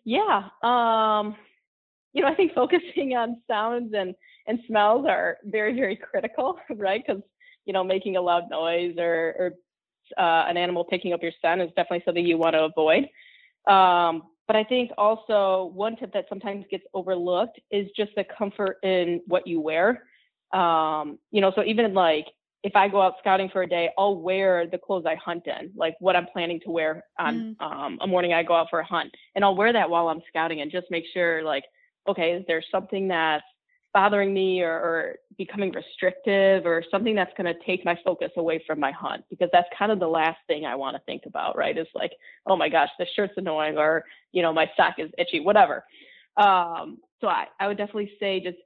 [0.04, 0.48] Yeah.
[0.62, 1.36] Um,
[2.12, 4.14] you know, I think focusing on sounds and,
[4.46, 7.02] and smells are very, very critical, right?
[7.04, 7.22] Because,
[7.64, 9.52] you know, making a loud noise or, or
[10.16, 13.08] uh, an animal picking up your scent is definitely something you want to avoid.
[13.66, 18.78] Um, but I think also one tip that sometimes gets overlooked is just the comfort
[18.84, 20.04] in what you wear.
[20.52, 22.26] Um, you know, so even like
[22.66, 25.70] if I go out scouting for a day, I'll wear the clothes I hunt in,
[25.76, 27.64] like what I'm planning to wear on mm.
[27.64, 30.20] um, a morning I go out for a hunt, and I'll wear that while I'm
[30.26, 31.62] scouting and just make sure, like,
[32.08, 33.44] okay, is there something that's
[33.94, 38.60] bothering me or, or becoming restrictive or something that's going to take my focus away
[38.66, 39.22] from my hunt?
[39.30, 41.78] Because that's kind of the last thing I want to think about, right?
[41.78, 42.14] Is like,
[42.48, 45.84] oh my gosh, this shirt's annoying, or you know, my sock is itchy, whatever.
[46.36, 48.58] Um, so I, I would definitely say just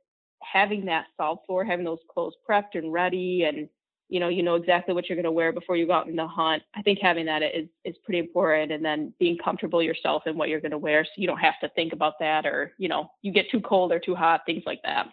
[0.43, 3.69] having that solved for, having those clothes prepped and ready and
[4.11, 6.17] you know you know exactly what you're going to wear before you go out in
[6.17, 6.63] the hunt.
[6.75, 10.49] I think having that is is pretty important and then being comfortable yourself in what
[10.49, 13.11] you're going to wear so you don't have to think about that or you know
[13.23, 15.07] you get too cold or too hot things like that.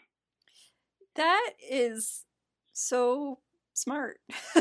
[1.15, 2.25] That is
[2.73, 3.39] so
[3.73, 4.17] smart.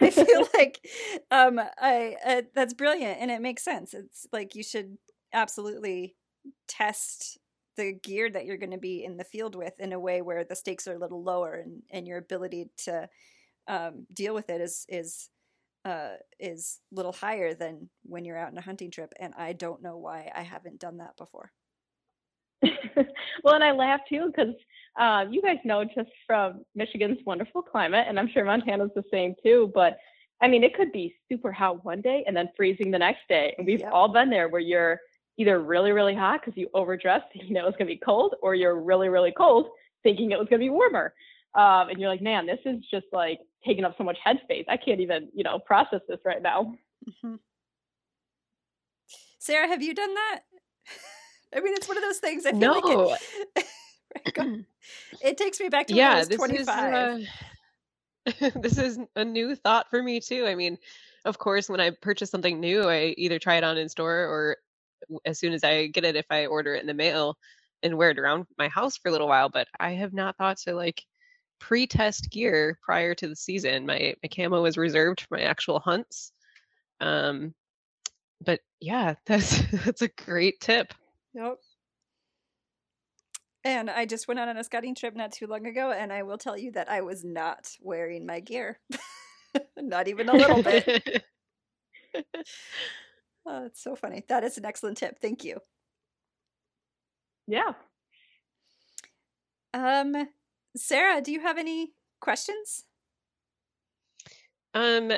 [0.00, 0.86] I feel like
[1.30, 3.94] um i uh, that's brilliant and it makes sense.
[3.94, 4.98] It's like you should
[5.32, 6.16] absolutely
[6.68, 7.38] test
[7.76, 10.44] the gear that you're going to be in the field with in a way where
[10.44, 13.08] the stakes are a little lower and, and your ability to
[13.68, 15.30] um, deal with it is is
[15.84, 19.12] uh, is a little higher than when you're out on a hunting trip.
[19.20, 21.52] And I don't know why I haven't done that before.
[23.44, 24.54] well, and I laugh too because
[24.98, 29.34] uh, you guys know just from Michigan's wonderful climate, and I'm sure Montana's the same
[29.42, 29.70] too.
[29.74, 29.98] But
[30.40, 33.54] I mean, it could be super hot one day and then freezing the next day.
[33.58, 33.90] And we've Yep.
[33.90, 35.00] all been there where you're
[35.38, 38.54] either really, really hot because you overdressed, you know it's going to be cold, or
[38.54, 39.68] you're really, really cold
[40.02, 41.14] thinking it was going to be warmer.
[41.54, 44.64] Um, and you're like, man, this is just like taking up so much headspace.
[44.68, 46.74] I can't even, you know, process this right now.
[47.24, 47.38] Mhm.
[49.38, 50.40] Sarah, have you done that?
[51.54, 52.44] I mean, it's one of those things.
[52.44, 52.72] I feel No.
[52.72, 53.24] like
[53.56, 53.66] it,
[54.38, 54.64] Right,
[55.22, 57.20] it takes me back to when I was this 25.
[57.20, 57.28] is
[58.42, 60.46] uh, this is a new thought for me too.
[60.46, 60.78] I mean,
[61.24, 64.56] of course, when I purchase something new, I either try it on in store or
[65.24, 67.36] as soon as I get it, if I order it in the mail
[67.82, 69.48] and wear it around my house for a little while.
[69.48, 71.02] But I have not thought to like
[71.58, 73.86] pre-test gear prior to the season.
[73.86, 76.32] My my camo is reserved for my actual hunts.
[77.00, 77.54] Um,
[78.44, 80.92] but yeah, that's that's a great tip.
[81.34, 81.58] Yep.
[83.64, 86.22] And I just went out on a scouting trip not too long ago, and I
[86.22, 88.78] will tell you that I was not wearing my gear.
[89.76, 91.24] not even a little bit.
[93.46, 94.24] Oh, it's so funny.
[94.28, 95.18] That is an excellent tip.
[95.20, 95.60] Thank you.
[97.46, 97.74] Yeah.
[99.72, 100.28] Um,
[100.76, 102.84] Sarah, do you have any questions?
[104.74, 105.12] Um,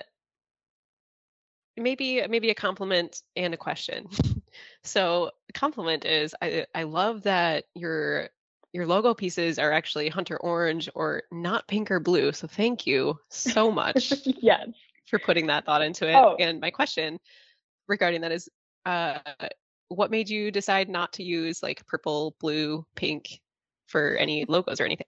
[1.76, 4.08] maybe maybe a compliment and a question.
[4.82, 8.28] so, compliment is I I love that your
[8.72, 12.32] your logo pieces are actually hunter orange or not pink or blue.
[12.32, 14.68] So, thank you so much yes.
[15.06, 16.14] for putting that thought into it.
[16.14, 16.36] Oh.
[16.38, 17.18] And my question
[17.88, 18.48] regarding that is,
[18.86, 19.18] uh,
[19.88, 23.40] what made you decide not to use like purple, blue, pink
[23.86, 25.06] for any logos or anything?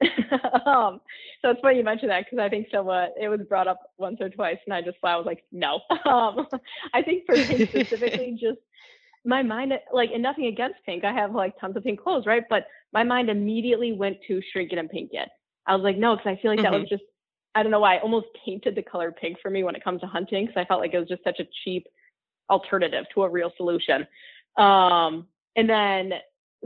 [0.66, 1.00] um,
[1.42, 4.18] so it's funny you mentioned that because I think someone it was brought up once
[4.20, 5.80] or twice, and I just I was like, no.
[6.04, 6.46] Um,
[6.92, 8.58] I think for pink specifically, just
[9.24, 11.04] my mind like, and nothing against pink.
[11.04, 12.44] I have like tons of pink clothes, right?
[12.48, 15.28] But my mind immediately went to shrink it and pink it.
[15.66, 17.04] I was like, no, because I feel like that was just
[17.54, 20.00] I don't know why I almost painted the color pink for me when it comes
[20.00, 21.86] to hunting because I felt like it was just such a cheap
[22.50, 24.06] alternative to a real solution.
[24.56, 26.12] Um, and then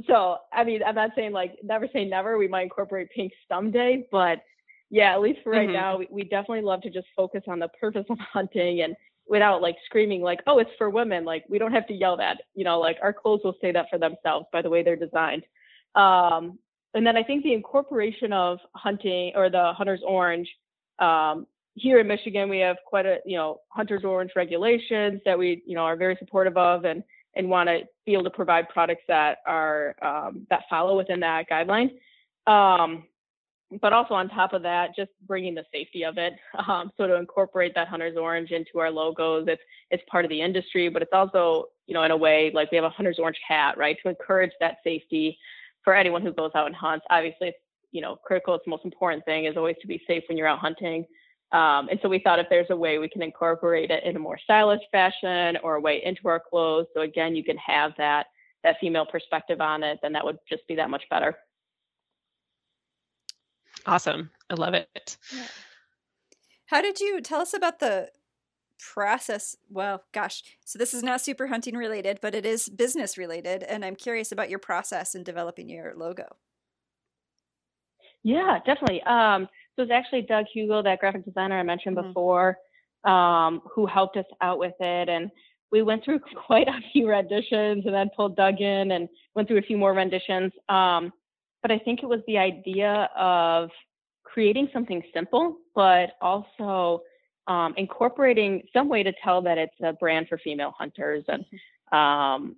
[0.06, 2.38] so I mean, I'm not saying like never say never.
[2.38, 4.42] We might incorporate pink someday, but
[4.90, 5.72] yeah, at least for right Mhm.
[5.74, 8.96] now, we, we definitely love to just focus on the purpose of hunting and
[9.28, 11.24] without like screaming like, oh, it's for women.
[11.24, 12.38] Like we don't have to yell that.
[12.54, 15.42] You know, like our clothes will say that for themselves by the way they're designed.
[15.94, 16.58] Um,
[16.94, 20.48] and then I think the incorporation of hunting or the hunter's orange.
[20.98, 25.62] Um, here in Michigan, we have quite a you know hunter's orange regulations that we
[25.66, 27.02] you know are very supportive of and
[27.34, 31.48] and want to be able to provide products that are um, that follow within that
[31.48, 31.90] guideline.
[32.46, 33.04] Um,
[33.82, 36.34] but also on top of that, just bringing the safety of it.
[36.68, 40.40] Um, so to incorporate that hunter's orange into our logos, it's it's part of the
[40.40, 43.38] industry, but it's also you know in a way like we have a hunter's orange
[43.46, 45.38] hat, right, to encourage that safety
[45.84, 47.06] for anyone who goes out and hunts.
[47.10, 47.58] Obviously, it's
[47.92, 48.54] you know critical.
[48.54, 51.04] It's the most important thing is always to be safe when you're out hunting.
[51.52, 54.18] Um, and so we thought if there's a way we can incorporate it in a
[54.18, 58.26] more stylish fashion or a way into our clothes, so again you can have that
[58.64, 61.36] that female perspective on it, then that would just be that much better.
[63.86, 64.30] Awesome.
[64.50, 65.16] I love it.
[66.66, 68.10] How did you tell us about the
[68.78, 69.56] process?
[69.70, 73.84] Well, gosh, so this is not super hunting related, but it is business related, and
[73.84, 76.36] I'm curious about your process in developing your logo.
[78.24, 79.02] Yeah, definitely.
[79.04, 82.02] Um, so it's actually Doug Hugo, that graphic designer I mentioned Mhm.
[82.08, 82.58] before,
[83.04, 85.08] um, who helped us out with it.
[85.08, 85.30] And
[85.70, 89.58] we went through quite a few renditions and then pulled Doug in and went through
[89.58, 90.52] a few more renditions.
[90.68, 91.12] Um,
[91.62, 93.70] but I think it was the idea of
[94.24, 97.02] creating something simple, but also
[97.46, 101.24] um, incorporating some way to tell that it's a brand for female hunters.
[101.28, 101.44] And
[101.92, 102.56] um,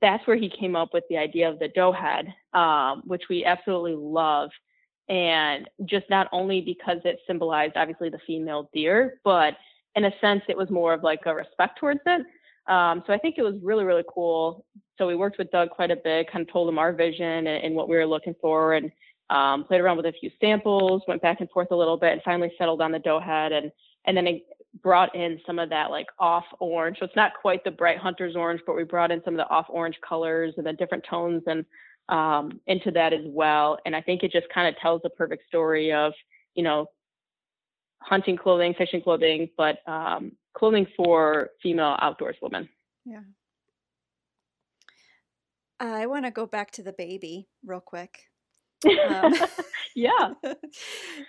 [0.00, 3.44] that's where he came up with the idea of the doe head, um, which we
[3.44, 4.50] absolutely love.
[5.08, 9.54] And just not only because it symbolized obviously the female deer, but
[9.96, 12.26] in a sense, it was more of like a respect towards it.
[12.66, 14.64] Um, so I think it was really, really cool.
[14.96, 17.64] So we worked with Doug quite a bit, kind of told him our vision and,
[17.64, 18.90] and what we were looking for, and
[19.28, 22.22] um, played around with a few samples, went back and forth a little bit, and
[22.24, 23.52] finally settled on the doe head.
[23.52, 23.70] And
[24.06, 24.40] and then
[24.82, 26.98] brought in some of that like off orange.
[26.98, 29.48] So it's not quite the bright hunter's orange, but we brought in some of the
[29.48, 31.64] off orange colors and the different tones and
[32.08, 33.78] um, into that as well.
[33.86, 36.12] And I think it just kind of tells the perfect story of,
[36.54, 36.86] you know,
[38.00, 42.68] hunting clothing, fishing clothing, but um, clothing for female outdoors women.
[43.04, 43.20] Yeah.
[45.80, 48.18] I want to go back to the baby real quick.
[48.86, 49.34] Um,
[49.96, 50.34] yeah.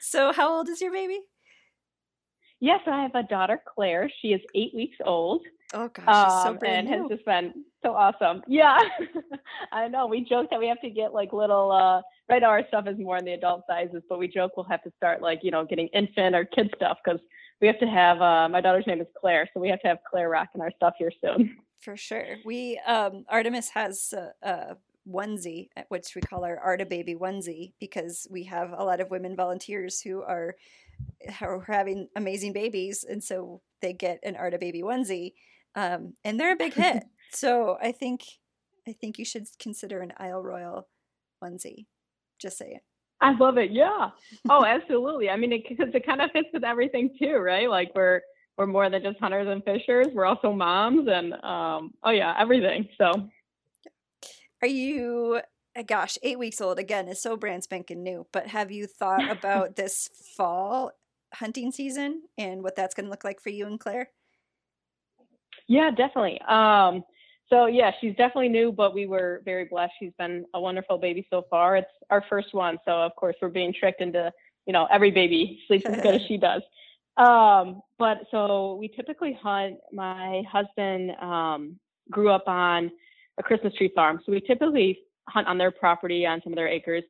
[0.02, 1.20] so, how old is your baby?
[2.60, 4.10] Yes, I have a daughter, Claire.
[4.22, 5.42] She is eight weeks old.
[5.74, 6.94] Oh gosh, um, so and new.
[6.94, 8.42] has just been so awesome.
[8.48, 8.78] Yeah,
[9.72, 10.08] I know.
[10.08, 11.72] We joke that we have to get like little.
[11.72, 14.66] uh Right now, our stuff is more in the adult sizes, but we joke we'll
[14.66, 17.20] have to start like you know getting infant or kid stuff because
[17.62, 18.22] we have to have.
[18.22, 20.94] uh My daughter's name is Claire, so we have to have Claire rocking our stuff
[20.98, 21.58] here soon.
[21.82, 26.86] For sure, we um Artemis has a, a onesie, uh, which we call our Arta
[26.86, 30.56] Baby onesie, because we have a lot of women volunteers who are,
[31.42, 35.34] are having amazing babies, and so they get an Arta Baby onesie
[35.76, 37.04] um, and they're a big hit.
[37.32, 38.22] so I think
[38.88, 40.88] I think you should consider an Isle Royale
[41.44, 41.86] onesie.
[42.40, 42.80] Just saying.
[43.22, 43.72] I love it.
[43.72, 44.10] Yeah.
[44.50, 45.30] Oh, absolutely.
[45.30, 47.70] I mean, because it, it kind of fits with everything too, right?
[47.70, 48.22] Like we're
[48.58, 50.08] we're more than just hunters and fishers.
[50.14, 52.88] We're also moms, and um, oh yeah, everything.
[52.98, 53.30] So,
[54.62, 55.42] are you?
[55.78, 58.26] Uh, gosh, eight weeks old again is so brand spanking new.
[58.32, 60.92] But have you thought about this fall
[61.34, 64.10] hunting season and what that's going to look like for you and Claire?
[65.68, 66.40] Yeah, definitely.
[66.42, 67.04] Um,
[67.50, 69.94] so yeah, she's definitely new, but we were very blessed.
[70.00, 71.78] She's been a wonderful baby so far.
[71.78, 74.32] It's our first one, so of course we're being tricked into,
[74.66, 76.62] you know, every baby sleeps as good as she does.
[77.18, 79.78] Um, but so we typically hunt.
[79.94, 82.92] My husband um, grew up on
[83.38, 85.00] a Christmas tree farm, so we typically
[85.30, 87.04] hunt on their property on some of their acres.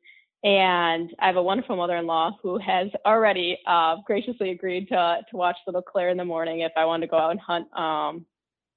[0.44, 5.56] And I have a wonderful mother-in-law who has already uh, graciously agreed to to watch
[5.66, 8.26] little Claire in the morning if I want to go out and hunt um,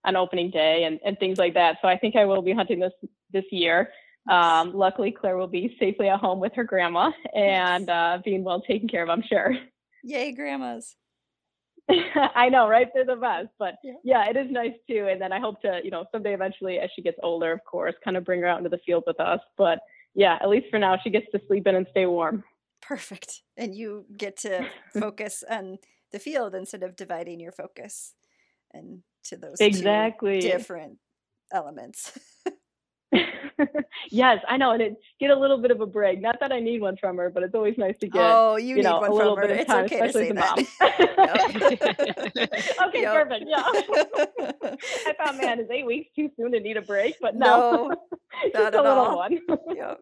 [0.06, 1.78] on opening day and, and things like that.
[1.82, 2.93] So I think I will be hunting this
[3.32, 3.89] this year.
[4.30, 8.62] Um, luckily, Claire will be safely at home with her grandma and uh, being well
[8.62, 9.56] taken care of, I'm sure.
[10.04, 10.95] Yay, grandmas.
[12.36, 12.88] I know, right?
[12.93, 13.50] They're the best.
[13.58, 13.93] But yeah.
[14.04, 14.30] yeah.
[14.30, 15.08] it is nice too.
[15.10, 17.95] And then I hope to, you know, someday eventually as she gets older, of course,
[18.04, 19.39] kind of bring her out into the field with us.
[19.58, 19.80] But
[20.14, 22.43] yeah, at least for now, she gets to sleep in and stay warm.
[22.82, 23.41] Perfect.
[23.58, 24.68] And you get to
[25.00, 25.80] focus on
[26.12, 28.14] the field instead of dividing your focus
[28.74, 30.97] and to those exactly different
[31.51, 32.17] elements.
[34.11, 36.22] yes, I know, and it get a little bit of a break.
[36.22, 38.22] Not that I need one from her, but it's always nice to get.
[38.22, 41.78] Oh, you, you know, a little bit of it's okay especially to say that.
[42.88, 43.45] okay, perfect.
[43.47, 43.63] Yeah,
[45.07, 47.15] I thought, man, is eight weeks too soon to need a break?
[47.20, 47.95] But no, no
[48.53, 49.17] just a little all.
[49.17, 49.39] one.
[49.76, 49.99] yep.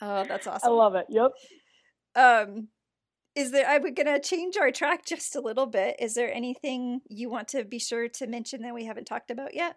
[0.00, 0.68] Oh, that's awesome.
[0.68, 1.06] I love it.
[1.10, 1.32] Yep.
[2.14, 2.68] Um,
[3.34, 5.96] is there i'm going to change our track just a little bit?
[5.98, 9.54] Is there anything you want to be sure to mention that we haven't talked about
[9.54, 9.76] yet?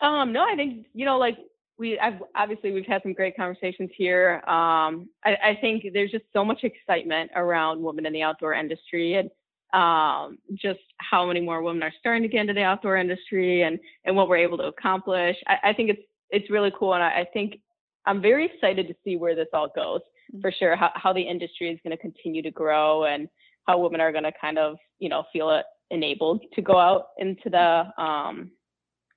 [0.00, 1.38] Um no i think you know like
[1.78, 4.42] we I've, obviously we've had some great conversations here.
[4.46, 9.14] Um I, I think there's just so much excitement around women in the outdoor industry
[9.14, 9.30] and
[9.72, 13.78] um, just how many more women are starting to get into the outdoor industry and
[14.04, 15.36] and what we're able to accomplish.
[15.46, 17.60] I, I think it's it's really cool, and I, I, think
[18.06, 20.00] I'm very excited to see where this all goes
[20.40, 23.28] for sure how, how the industry is going to continue to grow and
[23.66, 27.08] how women are going to kind of you know feel it enabled to go out
[27.18, 28.50] into the um,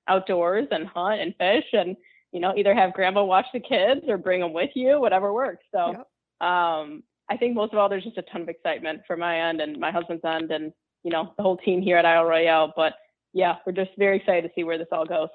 [0.08, 1.96] outdoors and hunt and fish and
[2.32, 5.64] you know either have grandma watch the kids or bring them with you whatever works.
[5.74, 6.48] So yep.
[6.48, 9.60] um, i think most of all there's just a ton of excitement from my end
[9.60, 12.72] and my husband's end and you know the whole team here at isle royale.
[12.74, 12.94] But
[13.32, 15.28] yeah we're just very excited to see where this all goes.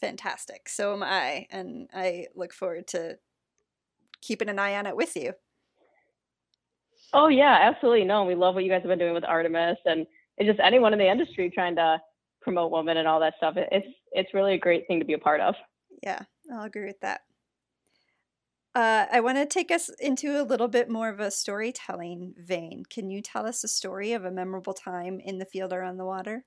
[0.00, 0.68] Fantastic.
[0.68, 3.18] So am i and i look forward to
[4.20, 5.32] keeping an eye on it with you.
[7.12, 8.04] Oh yeah, absolutely.
[8.04, 10.06] No, we love what you guys have been doing with Artemis and
[10.36, 11.98] it's just anyone in the industry trying to
[12.40, 13.54] promote women and all that stuff.
[13.56, 15.54] It's it's really a great thing to be a part of.
[16.02, 16.20] Yeah,
[16.52, 17.22] I'll agree with that.
[18.74, 22.84] Uh, I want to take us into a little bit more of a storytelling vein.
[22.88, 25.96] Can you tell us a story of a memorable time in the field or on
[25.96, 26.44] the water?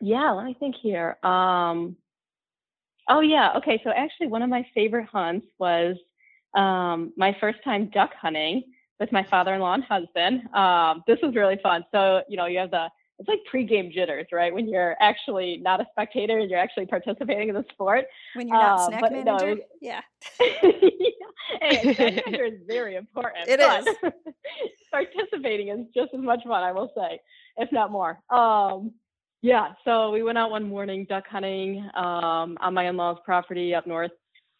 [0.00, 1.16] Yeah, let me think here.
[1.22, 1.96] Um,
[3.08, 3.52] Oh yeah.
[3.56, 3.80] Okay.
[3.84, 5.96] So actually, one of my favorite hunts was
[6.54, 8.62] um, my first time duck hunting
[9.00, 10.52] with my father-in-law and husband.
[10.54, 11.84] Um, this was really fun.
[11.92, 12.88] So you know, you have the
[13.18, 14.54] it's like pre-game jitters, right?
[14.54, 18.04] When you're actually not a spectator and you're actually participating in the sport.
[18.34, 20.00] When you're not uh, snack manager, no, was, yeah.
[21.60, 23.48] hey, snack manager is very important.
[23.48, 24.12] It is.
[24.90, 27.20] participating is just as much fun, I will say,
[27.56, 28.20] if not more.
[28.30, 28.92] Um,
[29.40, 33.86] yeah, so we went out one morning duck hunting um, on my in-laws' property up
[33.86, 34.10] north,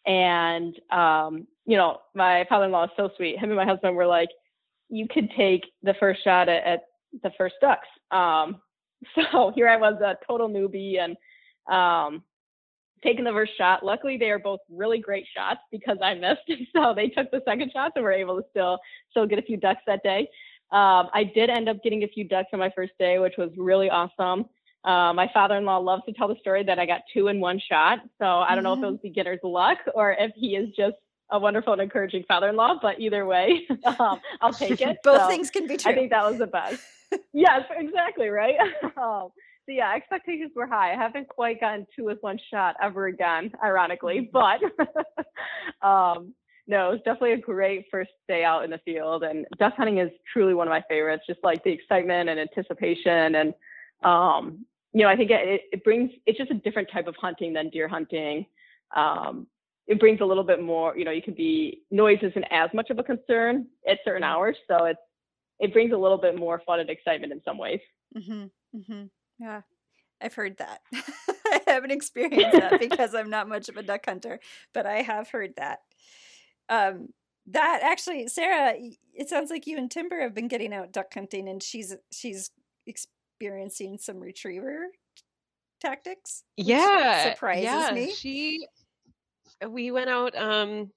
[0.05, 3.37] and um, you know my father-in-law is so sweet.
[3.37, 4.29] Him and my husband were like,
[4.89, 6.81] "You could take the first shot at, at
[7.23, 8.61] the first ducks." Um,
[9.15, 11.17] so here I was, a total newbie, and
[11.69, 12.23] um,
[13.03, 13.83] taking the first shot.
[13.83, 17.71] Luckily, they are both really great shots because I missed, so they took the second
[17.73, 18.79] shot and were able to still
[19.11, 20.29] still get a few ducks that day.
[20.71, 23.49] Um, I did end up getting a few ducks on my first day, which was
[23.57, 24.45] really awesome.
[24.83, 27.99] Uh, my father-in-law loves to tell the story that I got two in one shot.
[28.17, 30.95] So I don't know if it was beginner's luck or if he is just
[31.31, 32.79] a wonderful and encouraging father-in-law.
[32.81, 33.67] But either way,
[33.99, 34.97] um, I'll take it.
[35.03, 35.91] Both so things can be true.
[35.91, 36.81] I think that was the best.
[37.33, 38.55] yes, exactly, right?
[38.97, 39.29] um,
[39.65, 40.93] so yeah, expectations were high.
[40.93, 44.83] I haven't quite gotten two with one shot ever again, ironically, mm-hmm.
[45.81, 46.33] but um,
[46.69, 49.23] no, it's definitely a great first day out in the field.
[49.23, 53.35] And duck hunting is truly one of my favorites, just like the excitement and anticipation.
[53.35, 53.53] And,
[54.03, 57.53] um, you know, I think it, it brings, it's just a different type of hunting
[57.53, 58.45] than deer hunting.
[58.95, 59.47] Um,
[59.87, 62.89] it brings a little bit more, you know, you can be, noise isn't as much
[62.89, 64.31] of a concern at certain mm-hmm.
[64.31, 64.57] hours.
[64.67, 64.99] So it's,
[65.59, 67.79] it brings a little bit more fun and excitement in some ways.
[68.17, 68.77] Mm-hmm.
[68.77, 69.03] Mm-hmm.
[69.39, 69.61] Yeah.
[70.21, 70.81] I've heard that.
[71.45, 74.39] I haven't experienced that because I'm not much of a duck hunter,
[74.73, 75.79] but I have heard that.
[76.67, 77.09] Um,
[77.47, 78.75] that actually, Sarah,
[79.13, 82.51] it sounds like you and Timber have been getting out duck hunting, and she's she's
[83.39, 84.87] experiencing some retriever
[85.79, 86.43] tactics.
[86.57, 87.91] Yeah, surprises yeah.
[87.93, 88.11] me.
[88.11, 88.67] She,
[89.67, 90.35] we went out.
[90.35, 90.91] Um,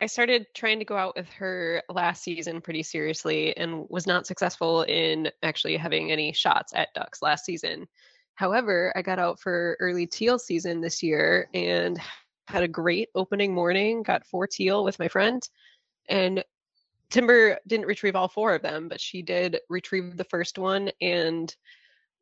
[0.00, 4.26] I started trying to go out with her last season pretty seriously, and was not
[4.26, 7.86] successful in actually having any shots at ducks last season.
[8.34, 12.00] However, I got out for early teal season this year and
[12.46, 15.42] had a great opening morning, got four teal with my friend,
[16.08, 16.42] and
[17.10, 20.90] Timber didn't retrieve all four of them, but she did retrieve the first one.
[21.00, 21.54] And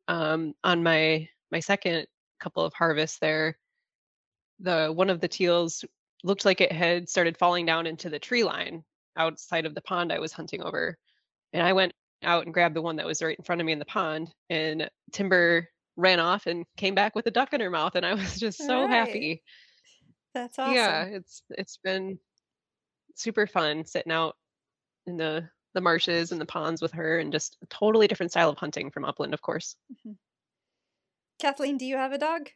[0.07, 2.07] um, on my my second
[2.39, 3.57] couple of harvests there,
[4.59, 5.83] the one of the teals
[6.23, 8.83] looked like it had started falling down into the tree line
[9.17, 10.97] outside of the pond I was hunting over.
[11.53, 13.73] And I went out and grabbed the one that was right in front of me
[13.73, 17.69] in the pond, and Timber ran off and came back with a duck in her
[17.69, 18.89] mouth, and I was just so right.
[18.89, 19.43] happy.
[20.33, 20.75] That's awesome.
[20.75, 22.19] Yeah, it's it's been
[23.15, 24.35] super fun sitting out
[25.07, 28.49] in the the marshes and the ponds with her and just a totally different style
[28.49, 29.75] of hunting from upland, of course.
[29.91, 30.13] Mm-hmm.
[31.39, 32.49] Kathleen, do you have a dog?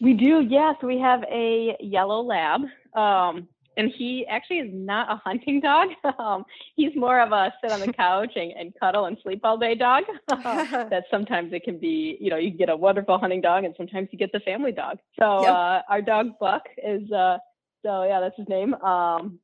[0.00, 0.76] We do, yes.
[0.82, 2.62] We have a yellow lab.
[2.94, 5.88] Um, and he actually is not a hunting dog.
[6.18, 6.44] Um,
[6.76, 9.74] he's more of a sit on the couch and, and cuddle and sleep all day
[9.74, 10.04] dog.
[10.28, 14.08] that sometimes it can be, you know, you get a wonderful hunting dog, and sometimes
[14.12, 14.98] you get the family dog.
[15.18, 15.50] So yep.
[15.50, 17.36] uh, our dog Buck is, uh,
[17.84, 18.74] so yeah, that's his name.
[18.74, 19.38] Um,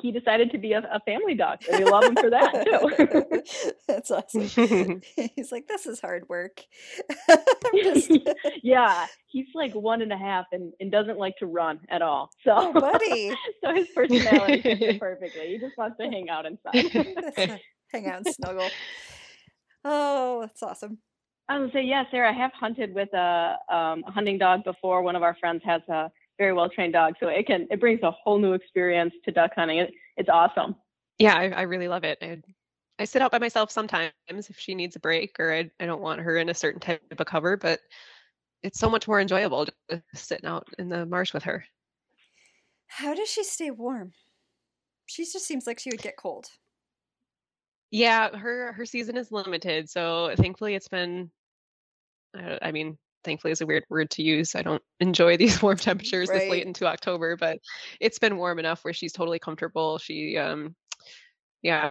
[0.00, 3.70] he decided to be a, a, family dog, we love him for that too.
[3.88, 5.00] That's awesome.
[5.34, 6.62] he's like, this is hard work.
[7.82, 8.10] just...
[8.62, 12.30] yeah, he's like one and a half, and, and doesn't like to run at all.
[12.44, 13.34] So, oh, buddy.
[13.64, 15.48] so his personality fits perfectly.
[15.48, 17.60] He just wants to hang out inside.
[17.92, 18.68] hang out and snuggle.
[19.84, 20.98] Oh, that's awesome.
[21.48, 25.02] I would say, yeah, Sarah, I have hunted with a, um, a hunting dog before.
[25.02, 27.14] One of our friends has a very well trained dog.
[27.20, 29.78] So it can it brings a whole new experience to duck hunting.
[29.78, 30.76] It, it's awesome.
[31.18, 32.18] Yeah, I, I really love it.
[32.20, 32.40] I,
[32.98, 36.02] I sit out by myself sometimes if she needs a break or I, I don't
[36.02, 37.80] want her in a certain type of cover, but
[38.62, 41.64] it's so much more enjoyable just sitting out in the marsh with her.
[42.86, 44.12] How does she stay warm?
[45.06, 46.46] She just seems like she would get cold.
[47.90, 51.30] Yeah, her her season is limited, so thankfully it's been.
[52.34, 54.54] I mean, thankfully is a weird word to use.
[54.54, 56.40] I don't enjoy these warm temperatures right.
[56.40, 57.58] this late into October, but
[58.00, 59.98] it's been warm enough where she's totally comfortable.
[59.98, 60.74] She, um,
[61.62, 61.90] yeah,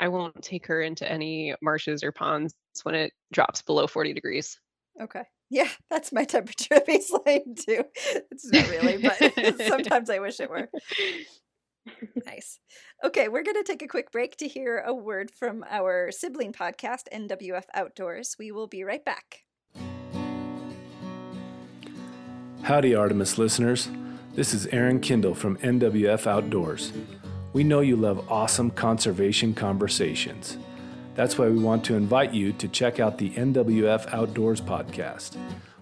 [0.00, 2.54] I won't take her into any marshes or ponds
[2.84, 4.58] when it drops below 40 degrees.
[5.00, 5.24] Okay.
[5.50, 7.84] Yeah, that's my temperature baseline too.
[8.30, 10.70] It's not really, but sometimes I wish it were.
[12.24, 12.58] nice.
[13.04, 16.52] Okay, we're going to take a quick break to hear a word from our sibling
[16.52, 18.36] podcast, NWF Outdoors.
[18.38, 19.40] We will be right back.
[22.62, 23.88] Howdy, Artemis listeners.
[24.36, 26.92] This is Aaron Kindle from NWF Outdoors.
[27.52, 30.58] We know you love awesome conservation conversations.
[31.16, 35.36] That's why we want to invite you to check out the NWF Outdoors podcast,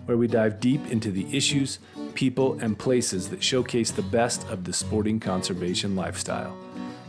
[0.07, 1.81] where we dive deep into the issues,
[2.15, 6.57] people, and places that showcase the best of the sporting conservation lifestyle.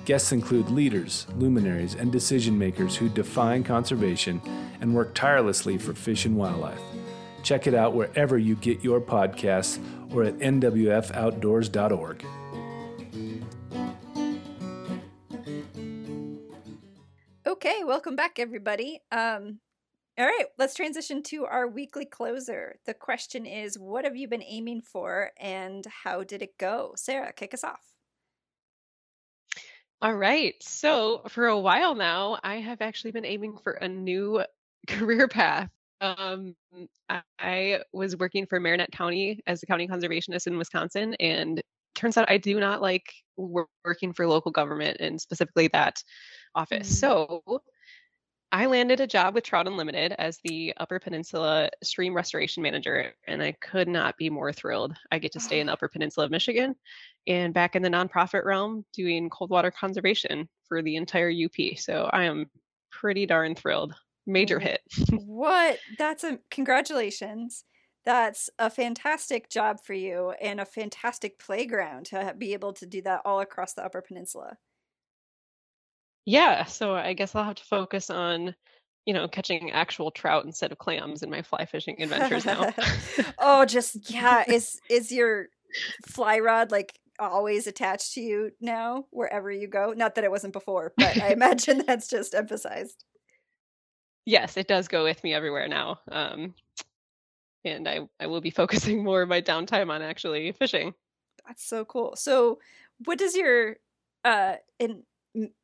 [0.04, 4.42] Guests include leaders, luminaries, and decision makers who define conservation
[4.82, 6.82] and work tirelessly for fish and wildlife.
[7.44, 9.80] Check it out wherever you get your podcasts
[10.14, 12.26] or at nwfoutdoors.org.
[17.48, 19.02] Okay, welcome back, everybody.
[19.12, 19.60] Um,
[20.18, 22.76] all right, let's transition to our weekly closer.
[22.86, 26.94] The question is What have you been aiming for and how did it go?
[26.96, 27.82] Sarah, kick us off.
[30.02, 30.56] All right.
[30.62, 34.44] So, for a while now, I have actually been aiming for a new
[34.88, 35.70] career path.
[36.02, 36.56] Um,
[37.40, 41.62] I was working for Marinette County as a county conservationist in Wisconsin, and
[41.96, 46.04] turns out I do not like working for local government and specifically that
[46.56, 46.90] office.
[46.90, 46.94] Mm.
[46.94, 47.62] So
[48.52, 53.42] I landed a job with Trout Unlimited as the Upper Peninsula Stream Restoration Manager, and
[53.42, 54.94] I could not be more thrilled.
[55.12, 56.76] I get to stay in the Upper Peninsula of Michigan
[57.28, 61.78] and back in the nonprofit realm doing cold water conservation for the entire UP.
[61.78, 62.50] So I am
[62.92, 63.94] pretty darn thrilled.
[64.28, 64.82] Major hit.
[65.12, 65.78] what?
[65.98, 67.64] That's a congratulations.
[68.04, 73.02] That's a fantastic job for you and a fantastic playground to be able to do
[73.04, 74.58] that all across the Upper Peninsula.
[76.26, 78.56] Yeah, so I guess I'll have to focus on,
[79.06, 82.74] you know, catching actual trout instead of clams in my fly fishing adventures now.
[83.40, 85.48] oh, just yeah, is is your
[86.08, 89.94] fly rod like always attached to you now wherever you go?
[89.96, 93.04] Not that it wasn't before, but I imagine that's just emphasized.
[94.32, 96.00] Yes, it does go with me everywhere now.
[96.10, 96.56] Um,
[97.66, 100.94] and I, I will be focusing more of my downtime on actually fishing.
[101.46, 102.16] That's so cool.
[102.16, 102.60] So,
[103.04, 103.76] what does your
[104.24, 105.04] uh and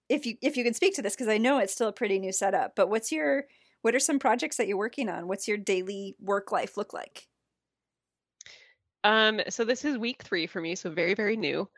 [0.09, 2.20] if you if you can speak to this because I know it's still a pretty
[2.20, 3.45] new setup, but what's your
[3.84, 5.30] what are some projects that you're working on?
[5.30, 7.30] What's your daily work life look like?
[9.05, 11.70] Um, so this is week three for me, so very very new,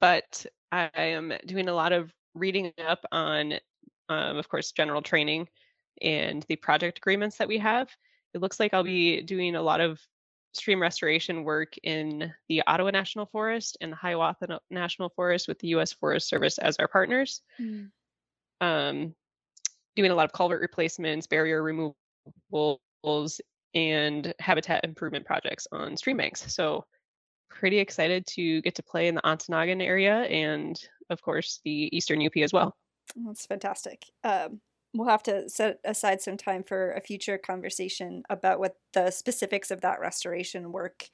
[0.00, 3.54] but I am doing a lot of reading up on,
[4.08, 5.48] um, of course, general training
[6.02, 7.88] and the project agreements that we have
[8.34, 10.00] it looks like I'll be doing a lot of
[10.52, 15.68] stream restoration work in the Ottawa National Forest and the Hiawatha National Forest with the
[15.68, 15.92] U.S.
[15.92, 17.42] Forest Service as our partners.
[17.60, 17.90] Mm.
[18.60, 19.14] Um,
[19.96, 23.40] doing a lot of culvert replacements, barrier removals,
[23.74, 26.52] and habitat improvement projects on stream banks.
[26.52, 26.84] So,
[27.50, 30.78] pretty excited to get to play in the Ontonagon area and,
[31.10, 32.76] of course, the Eastern UP as well.
[33.16, 34.04] That's fantastic.
[34.22, 34.60] Um,
[34.94, 39.70] we'll have to set aside some time for a future conversation about what the specifics
[39.70, 41.10] of that restoration work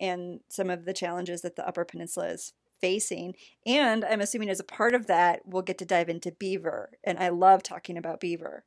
[0.00, 3.34] and some of the challenges that the Upper Peninsula is facing.
[3.64, 6.90] And I'm assuming as a part of that, we'll get to dive into beaver.
[7.04, 8.64] And I love talking about beaver.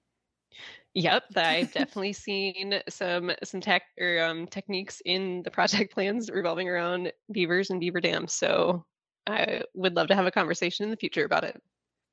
[0.94, 6.70] Yep, I've definitely seen some some tech or um, techniques in the project plans revolving
[6.70, 8.34] around beavers and beaver dams.
[8.34, 8.86] So
[9.28, 11.62] I would love to have a conversation in the future about it.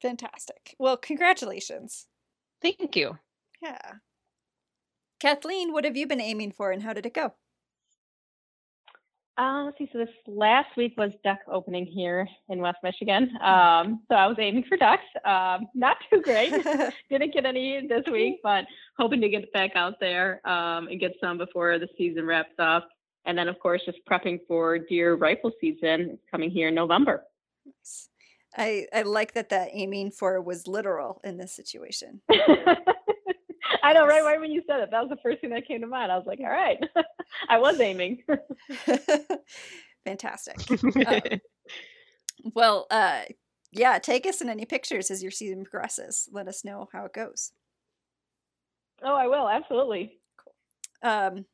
[0.01, 0.75] Fantastic.
[0.79, 2.09] Well, congratulations.
[2.63, 3.19] Thank you.
[3.61, 3.79] Yeah.
[5.21, 7.35] Kathleen, what have you been aiming for and how did it go?
[9.39, 9.89] Uh, let's see.
[9.93, 13.31] So this last week was duck opening here in West Michigan.
[13.43, 15.03] Um, so I was aiming for ducks.
[15.25, 16.53] Um, not too great.
[17.11, 18.67] Didn't get any this week, but
[18.99, 22.89] hoping to get back out there um, and get some before the season wraps up.
[23.25, 26.19] And then, of course, just prepping for deer rifle season.
[26.31, 27.25] Coming here in November.
[27.65, 28.09] Nice.
[28.57, 32.21] I I like that that aiming for was literal in this situation.
[33.83, 34.25] I know, right?
[34.25, 36.13] Right when you said it, that was the first thing that came to mind.
[36.13, 36.79] I was like, all right,
[37.49, 38.23] I was aiming.
[40.05, 40.57] Fantastic.
[41.07, 41.41] Um,
[42.55, 43.23] well, uh,
[43.71, 46.29] yeah, take us in any pictures as your season progresses.
[46.33, 47.53] Let us know how it goes.
[49.03, 50.19] Oh, I will absolutely.
[50.37, 51.11] Cool.
[51.11, 51.45] Um,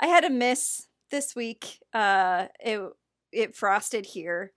[0.00, 1.78] I had a miss this week.
[1.94, 2.82] Uh, it
[3.32, 4.52] it frosted here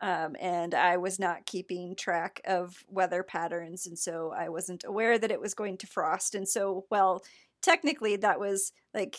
[0.00, 5.18] um, and I was not keeping track of weather patterns, and so I wasn't aware
[5.18, 6.34] that it was going to frost.
[6.34, 7.24] And so, well,
[7.62, 9.16] technically, that was like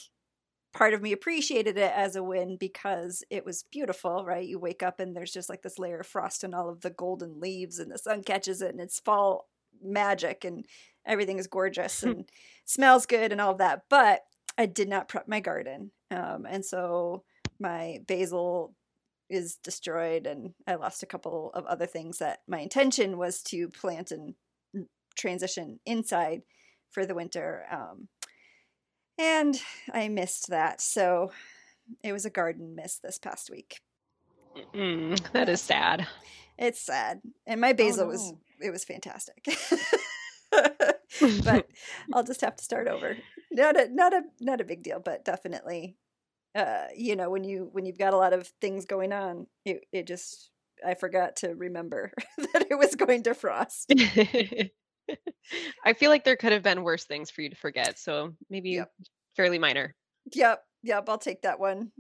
[0.74, 4.48] part of me appreciated it as a win because it was beautiful, right?
[4.48, 6.92] You wake up and there's just like this layer of frost and all of the
[6.92, 9.50] golden leaves, and the sun catches it, and it's fall
[9.82, 10.66] magic, and
[11.06, 12.30] everything is gorgeous and
[12.66, 13.84] smells good and all of that.
[13.90, 14.22] But
[14.58, 17.24] I did not prep my garden, um, and so
[17.60, 18.74] my basil
[19.30, 23.70] is destroyed and I lost a couple of other things that my intention was to
[23.70, 24.36] plant and
[25.16, 26.42] transition inside
[26.92, 27.66] for the winter.
[27.72, 28.08] Um,
[29.18, 29.60] and
[29.94, 30.82] I missed that.
[30.82, 31.32] So
[32.04, 33.82] it was a garden miss this past week.
[34.74, 36.08] Mm, that is sad.
[36.58, 37.22] It's sad.
[37.46, 38.12] And my basil oh, no.
[38.12, 39.46] was it was fantastic.
[41.44, 41.68] but
[42.14, 43.18] I'll just have to start over.
[43.52, 45.96] Not a not a not a big deal, but definitely
[46.56, 49.82] uh, you know, when you when you've got a lot of things going on, it
[49.92, 50.52] it just
[50.86, 53.94] I forgot to remember that it was going to frost.
[55.86, 58.72] I feel like there could have been worse things for you to forget, so maybe
[58.72, 58.92] yep.
[59.36, 59.96] fairly minor.
[60.34, 61.92] Yep, yep, I'll take that one.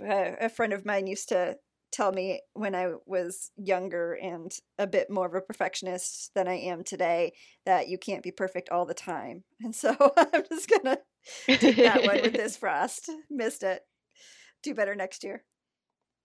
[0.00, 1.56] A friend of mine used to
[1.92, 6.54] tell me when I was younger and a bit more of a perfectionist than I
[6.54, 7.32] am today
[7.64, 9.44] that you can't be perfect all the time.
[9.60, 10.98] And so I'm just gonna
[11.46, 13.10] take that one with this frost.
[13.30, 13.82] Missed it.
[14.62, 15.44] Do better next year.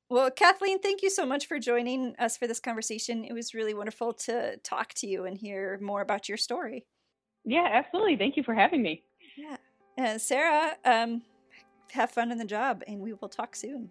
[0.09, 3.23] Well, Kathleen, thank you so much for joining us for this conversation.
[3.23, 6.85] It was really wonderful to talk to you and hear more about your story.
[7.45, 8.17] Yeah, absolutely.
[8.17, 9.03] Thank you for having me.
[9.37, 9.55] Yeah.
[9.97, 11.21] And Sarah, um,
[11.91, 13.89] have fun in the job and we will talk soon.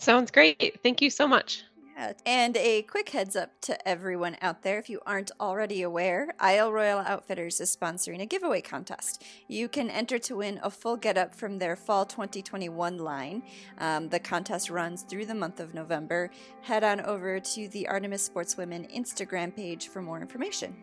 [0.00, 0.80] Sounds great.
[0.82, 1.64] Thank you so much.
[1.94, 6.32] Yeah, and a quick heads up to everyone out there if you aren't already aware,
[6.40, 9.22] Isle Royale Outfitters is sponsoring a giveaway contest.
[9.48, 13.42] You can enter to win a full getup from their fall 2021 line.
[13.76, 16.30] Um, the contest runs through the month of November.
[16.62, 20.74] Head on over to the Artemis Sportswomen Instagram page for more information.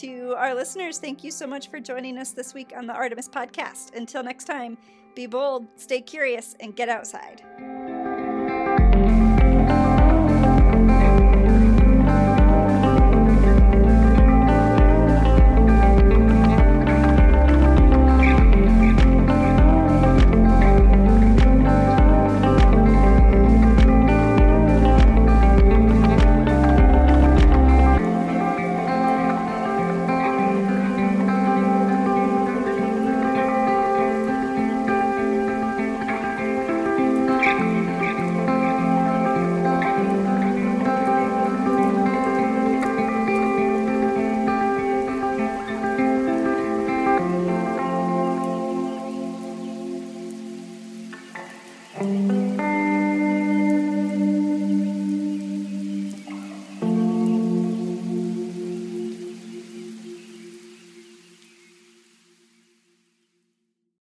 [0.00, 3.28] to our listeners, thank you so much for joining us this week on the Artemis
[3.28, 3.94] podcast.
[3.94, 4.76] Until next time,
[5.14, 7.44] be bold, stay curious, and get outside.